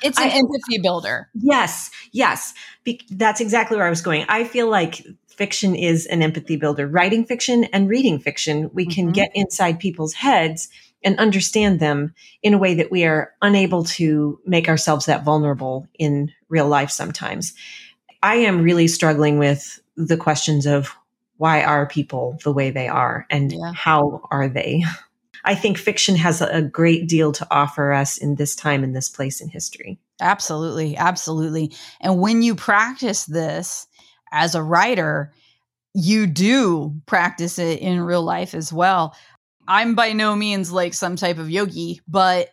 it's 0.04 0.18
an 0.18 0.30
I, 0.30 0.36
empathy 0.36 0.80
builder. 0.82 1.30
Yes, 1.34 1.92
yes. 2.12 2.54
Be- 2.84 3.02
that's 3.10 3.42
exactly 3.42 3.78
where 3.78 3.88
I 3.88 3.90
was 3.90 4.02
going. 4.02 4.26
I 4.30 4.44
feel 4.44 4.70
like 4.70 5.06
fiction 5.28 5.76
is 5.76 6.06
an 6.08 6.22
empathy 6.22 6.58
builder. 6.58 6.88
Writing 6.88 7.26
fiction 7.26 7.66
and 7.66 7.88
reading 7.88 8.20
fiction, 8.20 8.70
we 8.74 8.86
can 8.86 9.06
mm-hmm. 9.06 9.14
get 9.14 9.32
inside 9.34 9.80
people's 9.80 10.14
heads 10.14 10.70
and 11.04 11.18
understand 11.20 11.80
them 11.80 12.14
in 12.42 12.54
a 12.54 12.58
way 12.58 12.74
that 12.74 12.92
we 12.92 13.06
are 13.06 13.34
unable 13.42 13.84
to 13.84 14.40
make 14.46 14.68
ourselves 14.68 15.06
that 15.06 15.24
vulnerable 15.24 15.88
in 16.00 16.32
real 16.50 16.68
life 16.68 16.90
sometimes. 16.90 17.54
I 18.24 18.36
am 18.36 18.64
really 18.64 18.88
struggling 18.88 19.38
with 19.38 19.80
the 19.96 20.18
questions 20.18 20.66
of 20.66 20.96
why 21.38 21.64
are 21.64 21.88
people 21.88 22.40
the 22.44 22.52
way 22.52 22.72
they 22.72 22.88
are 22.88 23.28
and 23.30 23.52
yeah. 23.52 23.72
how 23.74 24.28
are 24.32 24.50
they? 24.50 24.84
I 25.46 25.56
think 25.56 25.78
fiction 25.78 26.16
has 26.16 26.42
a 26.42 26.62
great 26.62 27.08
deal 27.08 27.32
to 27.34 27.48
offer 27.52 27.94
us 27.94 28.18
in 28.18 28.36
this 28.36 28.56
time 28.56 28.84
in 28.84 28.94
this 28.94 29.10
place 29.10 29.42
in 29.42 29.50
history. 29.50 30.00
Absolutely. 30.22 30.98
Absolutely. 30.98 31.74
And 32.02 32.20
when 32.20 32.42
you 32.42 32.56
practice 32.56 33.26
this 33.26 33.88
as 34.32 34.56
a 34.56 34.64
writer, 34.64 35.34
you 35.94 36.28
do 36.28 36.94
practice 37.06 37.60
it 37.60 37.80
in 37.80 38.02
real 38.02 38.24
life 38.24 38.54
as 38.54 38.72
well. 38.74 39.16
I'm 39.68 39.96
by 39.96 40.14
no 40.14 40.36
means 40.36 40.72
like 40.72 40.94
some 40.94 41.16
type 41.16 41.38
of 41.38 41.50
yogi, 41.50 42.02
but 42.08 42.50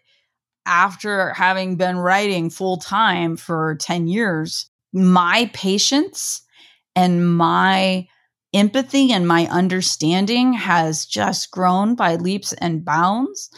after 0.67 1.33
having 1.35 1.77
been 1.77 1.99
writing 1.99 2.51
full 2.51 2.79
time 2.79 3.37
for 3.37 3.77
10 3.77 4.09
years, 4.09 4.71
my 4.93 5.51
patience 5.53 6.43
and 6.97 7.37
my 7.37 8.09
empathy 8.55 9.13
and 9.13 9.27
my 9.27 9.47
understanding 9.49 10.53
has 10.53 11.05
just 11.05 11.51
grown 11.51 11.95
by 11.95 12.17
leaps 12.17 12.53
and 12.55 12.85
bounds. 12.85 13.51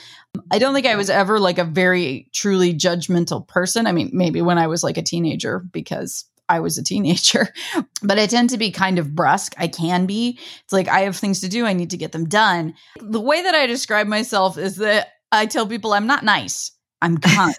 I 0.51 0.59
don't 0.59 0.75
think 0.75 0.87
I 0.87 0.97
was 0.97 1.11
ever 1.11 1.39
like 1.39 1.59
a 1.59 1.65
very 1.65 2.29
truly 2.33 2.75
judgmental 2.75 3.47
person. 3.47 3.87
I 3.87 3.93
mean, 3.93 4.11
maybe 4.13 4.43
when 4.43 4.59
I 4.59 4.67
was 4.67 4.83
like 4.83 4.97
a 4.97 5.03
teenager 5.03 5.61
because 5.61 6.25
I 6.49 6.61
was 6.61 6.79
a 6.79 6.85
teenager, 6.85 7.49
but 8.03 8.19
I 8.19 8.27
tend 8.27 8.51
to 8.51 8.59
be 8.59 8.71
kind 8.71 8.99
of 8.99 9.15
brusque. 9.15 9.55
I 9.59 9.69
can 9.69 10.07
be. 10.07 10.39
It's 10.65 10.73
like 10.73 10.89
I 10.89 11.01
have 11.01 11.17
things 11.17 11.41
to 11.41 11.49
do, 11.49 11.67
I 11.67 11.73
need 11.73 11.91
to 11.91 11.97
get 11.97 12.13
them 12.13 12.29
done. 12.29 12.75
The 13.01 13.21
way 13.21 13.43
that 13.43 13.55
I 13.55 13.67
describe 13.67 14.07
myself 14.07 14.59
is 14.59 14.77
that 14.77 15.09
I 15.33 15.47
tell 15.47 15.67
people 15.67 15.93
I'm 15.93 16.07
not 16.07 16.25
nice, 16.25 16.73
I'm 17.03 17.19
kind. 17.19 17.55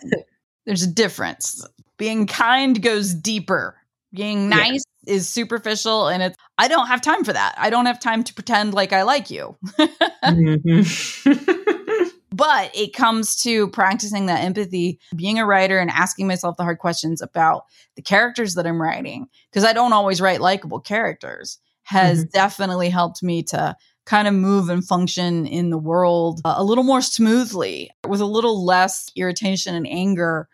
There's 0.66 0.84
a 0.84 0.92
difference. 0.92 1.66
Being 1.98 2.28
kind 2.28 2.82
goes 2.82 3.14
deeper. 3.14 3.76
Being 4.14 4.50
nice 4.50 4.84
is 5.08 5.28
superficial 5.30 6.08
and 6.08 6.22
it's 6.22 6.38
I 6.58 6.68
don't 6.68 6.88
have 6.88 7.02
time 7.02 7.24
for 7.24 7.34
that. 7.34 7.56
I 7.58 7.70
don't 7.70 7.86
have 7.86 8.00
time 8.00 8.24
to 8.24 8.34
pretend 8.34 8.74
like 8.74 8.94
I 8.94 9.04
like 9.04 9.30
you. 9.30 9.56
mm-hmm. 10.24 12.04
but 12.32 12.72
it 12.76 12.94
comes 12.94 13.42
to 13.44 13.68
practicing 13.70 14.28
that 14.28 14.44
empathy, 14.44 15.00
being 15.16 15.40
a 15.40 15.46
writer 15.46 15.80
and 15.80 15.90
asking 15.90 16.28
myself 16.28 16.58
the 16.58 16.64
hard 16.64 16.80
questions 16.80 17.22
about 17.22 17.66
the 17.96 18.02
characters 18.02 18.56
that 18.56 18.68
I'm 18.68 18.82
writing 18.82 19.28
because 19.52 19.64
I 19.64 19.74
don't 19.74 19.94
always 19.94 20.22
write 20.22 20.42
likable 20.42 20.80
characters 20.80 21.60
has 21.84 22.20
mm-hmm. 22.20 22.30
definitely 22.34 22.90
helped 22.90 23.24
me 23.24 23.44
to 23.44 23.76
kind 24.06 24.28
of 24.28 24.34
move 24.34 24.70
and 24.70 24.86
function 24.86 25.46
in 25.46 25.70
the 25.70 25.78
world 25.78 26.40
a 26.46 26.64
little 26.64 26.84
more 26.84 27.02
smoothly 27.02 27.90
with 28.08 28.22
a 28.22 28.26
little 28.26 28.66
less 28.66 29.10
irritation 29.16 29.76
and 29.76 29.88
anger 29.88 30.48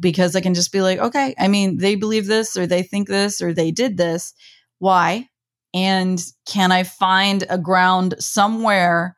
because 0.00 0.36
I 0.36 0.40
can 0.40 0.54
just 0.54 0.72
be 0.72 0.80
like, 0.80 0.98
okay, 0.98 1.34
I 1.38 1.48
mean, 1.48 1.78
they 1.78 1.94
believe 1.94 2.26
this 2.26 2.56
or 2.56 2.66
they 2.66 2.82
think 2.82 3.08
this 3.08 3.40
or 3.40 3.52
they 3.52 3.70
did 3.70 3.96
this. 3.96 4.34
Why? 4.78 5.28
And 5.72 6.22
can 6.46 6.72
I 6.72 6.84
find 6.84 7.44
a 7.48 7.58
ground 7.58 8.14
somewhere 8.20 9.16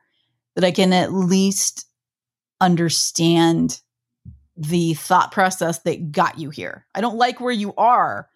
that 0.54 0.64
I 0.64 0.70
can 0.70 0.92
at 0.92 1.12
least 1.12 1.86
understand 2.60 3.80
the 4.56 4.94
thought 4.94 5.32
process 5.32 5.80
that 5.80 6.12
got 6.12 6.38
you 6.38 6.50
here? 6.50 6.86
I 6.94 7.00
don't 7.00 7.18
like 7.18 7.40
where 7.40 7.52
you 7.52 7.74
are, 7.76 8.28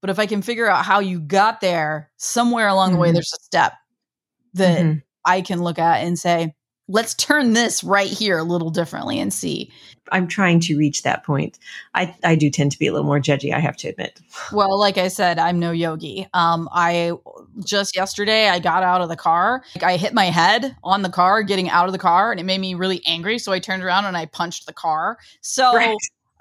but 0.00 0.10
if 0.10 0.18
I 0.18 0.26
can 0.26 0.42
figure 0.42 0.68
out 0.68 0.84
how 0.84 1.00
you 1.00 1.20
got 1.20 1.60
there, 1.60 2.10
somewhere 2.16 2.68
along 2.68 2.90
mm-hmm. 2.90 2.94
the 2.94 3.00
way, 3.00 3.08
mm-hmm. 3.08 3.14
there's 3.14 3.32
a 3.32 3.44
step 3.44 3.72
that 4.54 4.78
mm-hmm. 4.78 4.98
I 5.24 5.40
can 5.40 5.62
look 5.62 5.78
at 5.78 6.04
and 6.04 6.18
say, 6.18 6.54
let's 6.88 7.14
turn 7.14 7.52
this 7.52 7.84
right 7.84 8.08
here 8.08 8.38
a 8.38 8.42
little 8.42 8.70
differently 8.70 9.20
and 9.20 9.32
see. 9.32 9.70
I'm 10.10 10.26
trying 10.26 10.60
to 10.60 10.78
reach 10.78 11.02
that 11.02 11.24
point. 11.24 11.58
I, 11.94 12.16
I 12.24 12.34
do 12.34 12.48
tend 12.48 12.72
to 12.72 12.78
be 12.78 12.86
a 12.86 12.92
little 12.92 13.06
more 13.06 13.20
judgy, 13.20 13.52
I 13.52 13.58
have 13.60 13.76
to 13.78 13.88
admit. 13.88 14.20
Well, 14.52 14.78
like 14.78 14.96
I 14.96 15.08
said, 15.08 15.38
I'm 15.38 15.58
no 15.58 15.70
yogi. 15.70 16.26
Um, 16.32 16.68
I 16.72 17.12
just 17.64 17.94
yesterday 17.94 18.48
I 18.48 18.58
got 18.58 18.82
out 18.82 19.02
of 19.02 19.10
the 19.10 19.16
car. 19.16 19.62
I 19.82 19.96
hit 19.96 20.14
my 20.14 20.26
head 20.26 20.76
on 20.82 21.02
the 21.02 21.10
car 21.10 21.42
getting 21.42 21.68
out 21.68 21.86
of 21.86 21.92
the 21.92 21.98
car 21.98 22.30
and 22.30 22.40
it 22.40 22.44
made 22.44 22.60
me 22.60 22.74
really 22.74 23.02
angry. 23.06 23.38
So 23.38 23.52
I 23.52 23.58
turned 23.58 23.82
around 23.82 24.06
and 24.06 24.16
I 24.16 24.24
punched 24.24 24.66
the 24.66 24.72
car. 24.72 25.18
So 25.42 25.74
right. 25.74 25.96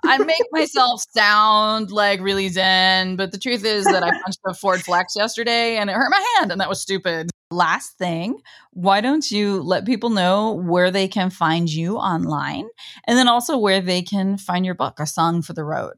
I 0.05 0.17
make 0.23 0.43
myself 0.51 1.03
sound 1.10 1.91
like 1.91 2.21
really 2.21 2.47
zen, 2.47 3.17
but 3.17 3.33
the 3.33 3.38
truth 3.38 3.65
is 3.65 3.83
that 3.86 4.03
I 4.03 4.12
punched 4.23 4.39
a 4.45 4.53
Ford 4.53 4.81
Flex 4.81 5.13
yesterday 5.15 5.75
and 5.77 5.89
it 5.89 5.93
hurt 5.93 6.10
my 6.10 6.25
hand 6.38 6.51
and 6.51 6.62
that 6.62 6.69
was 6.69 6.79
stupid. 6.79 7.31
Last 7.49 7.97
thing, 7.97 8.41
why 8.71 8.99
don't 8.99 9.31
you 9.31 9.62
let 9.62 9.86
people 9.86 10.10
know 10.10 10.53
where 10.53 10.91
they 10.91 11.07
can 11.07 11.29
find 11.29 11.69
you 11.69 11.97
online 11.97 12.67
and 13.05 13.17
then 13.17 13.29
also 13.29 13.57
where 13.57 13.79
they 13.79 14.01
can 14.01 14.38
find 14.38 14.65
your 14.65 14.75
book, 14.75 14.99
A 14.99 15.07
Song 15.07 15.41
for 15.41 15.53
the 15.53 15.63
Road? 15.63 15.93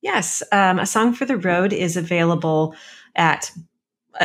Yes, 0.00 0.42
um, 0.52 0.78
A 0.78 0.86
Song 0.86 1.12
for 1.12 1.24
the 1.24 1.36
Road 1.36 1.72
is 1.72 1.96
available 1.96 2.74
at 3.16 3.50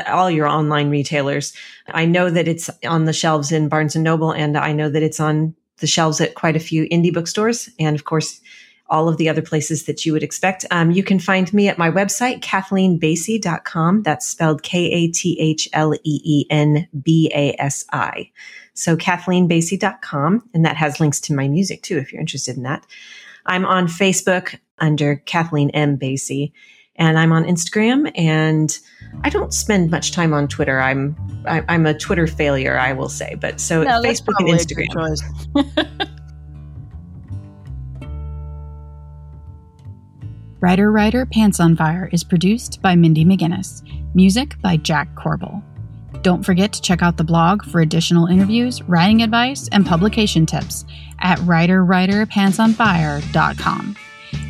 all 0.08 0.30
your 0.30 0.48
online 0.48 0.90
retailers. 0.90 1.54
I 1.88 2.06
know 2.06 2.30
that 2.30 2.48
it's 2.48 2.70
on 2.86 3.06
the 3.06 3.14
shelves 3.14 3.52
in 3.52 3.70
Barnes 3.70 3.96
and 3.96 4.04
Noble, 4.04 4.32
and 4.32 4.58
I 4.58 4.72
know 4.72 4.90
that 4.90 5.04
it's 5.04 5.20
on 5.20 5.56
the 5.78 5.88
shelves 5.88 6.20
at 6.22 6.36
quite 6.36 6.56
a 6.56 6.60
few 6.60 6.88
indie 6.90 7.14
bookstores. 7.14 7.70
And 7.80 7.96
of 7.96 8.06
course, 8.06 8.40
all 8.90 9.10
of 9.10 9.18
the 9.18 9.30
other 9.30 9.42
places 9.42 9.86
that 9.86 10.06
you 10.06 10.14
would 10.14 10.24
expect. 10.24 10.66
Um, 10.72 10.92
you 10.92 11.04
can 11.04 11.20
find 11.20 11.54
me 11.54 11.68
at 11.68 11.78
my 11.78 11.92
website, 11.92 12.42
kathleenbasi.com. 12.42 14.04
That's 14.04 14.28
spelled 14.28 14.64
K 14.64 14.86
A 14.86 15.08
T 15.12 15.38
H 15.40 15.70
L 15.74 15.94
E 15.94 16.00
E 16.24 16.46
N 16.50 16.88
B 17.02 17.32
A 17.34 17.56
S 17.60 17.86
I. 17.92 18.32
So 18.74 18.96
kathleenbasi.com. 18.96 20.50
And 20.54 20.66
that 20.66 20.78
has 20.78 21.00
links 21.00 21.20
to 21.22 21.34
my 21.34 21.48
music 21.48 21.84
too, 21.84 21.98
if 21.98 22.12
you're 22.12 22.22
interested 22.22 22.58
in 22.58 22.64
that. 22.64 22.86
I'm 23.46 23.66
on 23.66 23.88
Facebook 23.88 24.60
under 24.80 25.18
Kathleen 25.26 25.70
M. 25.72 25.98
Basi 25.98 26.52
And 26.96 27.18
I'm 27.18 27.32
on 27.32 27.44
Instagram 27.44 28.12
and 28.16 28.78
I 29.24 29.30
don't 29.30 29.54
spend 29.54 29.90
much 29.90 30.12
time 30.12 30.34
on 30.34 30.48
Twitter. 30.48 30.80
I'm 30.80 31.16
I, 31.46 31.60
am 31.60 31.66
i 31.70 31.76
am 31.76 31.86
a 31.86 31.98
Twitter 31.98 32.28
failure, 32.28 32.78
I 32.78 32.94
will 32.94 33.10
say. 33.10 33.36
But 33.36 33.60
so 33.60 33.84
no, 33.84 34.02
Facebook 34.02 34.36
and 34.40 34.50
Instagram. 34.50 36.10
Writer 40.60 40.92
Writer 40.92 41.28
Pants 41.28 41.60
on 41.60 41.76
Fire 41.76 42.10
is 42.12 42.24
produced 42.24 42.82
by 42.82 42.96
Mindy 42.96 43.24
McGinnis, 43.24 43.84
music 44.16 44.60
by 44.62 44.78
Jack 44.78 45.14
Corbel. 45.14 45.62
Don't 46.24 46.44
forget 46.44 46.74
to 46.74 46.82
check 46.82 47.04
out 47.04 47.18
the 47.18 47.24
blog 47.24 47.64
for 47.64 47.80
additional 47.80 48.26
interviews, 48.26 48.82
writing 48.84 49.22
advice, 49.22 49.70
and 49.72 49.86
publication 49.86 50.48
tips 50.48 50.84
at 51.20 51.38
writerwriterpantsonfire.com. 51.40 53.96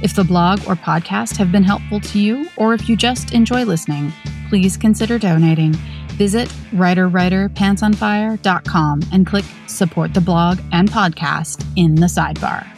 If 0.02 0.16
the 0.16 0.24
blog 0.24 0.60
or 0.66 0.76
podcast 0.76 1.36
have 1.38 1.52
been 1.52 1.64
helpful 1.64 2.00
to 2.00 2.20
you, 2.20 2.48
or 2.56 2.74
if 2.74 2.88
you 2.88 2.96
just 2.96 3.34
enjoy 3.34 3.66
listening, 3.66 4.14
please 4.48 4.78
consider 4.78 5.20
donating. 5.20 5.74
Visit 6.14 6.48
writerwriterpantsonfire.com 6.72 9.02
and 9.12 9.28
click 9.28 9.44
support 9.68 10.14
the 10.14 10.22
blog 10.22 10.60
and 10.72 10.90
podcast 10.90 11.66
in 11.76 11.96
the 11.96 12.08
sidebar. 12.08 12.77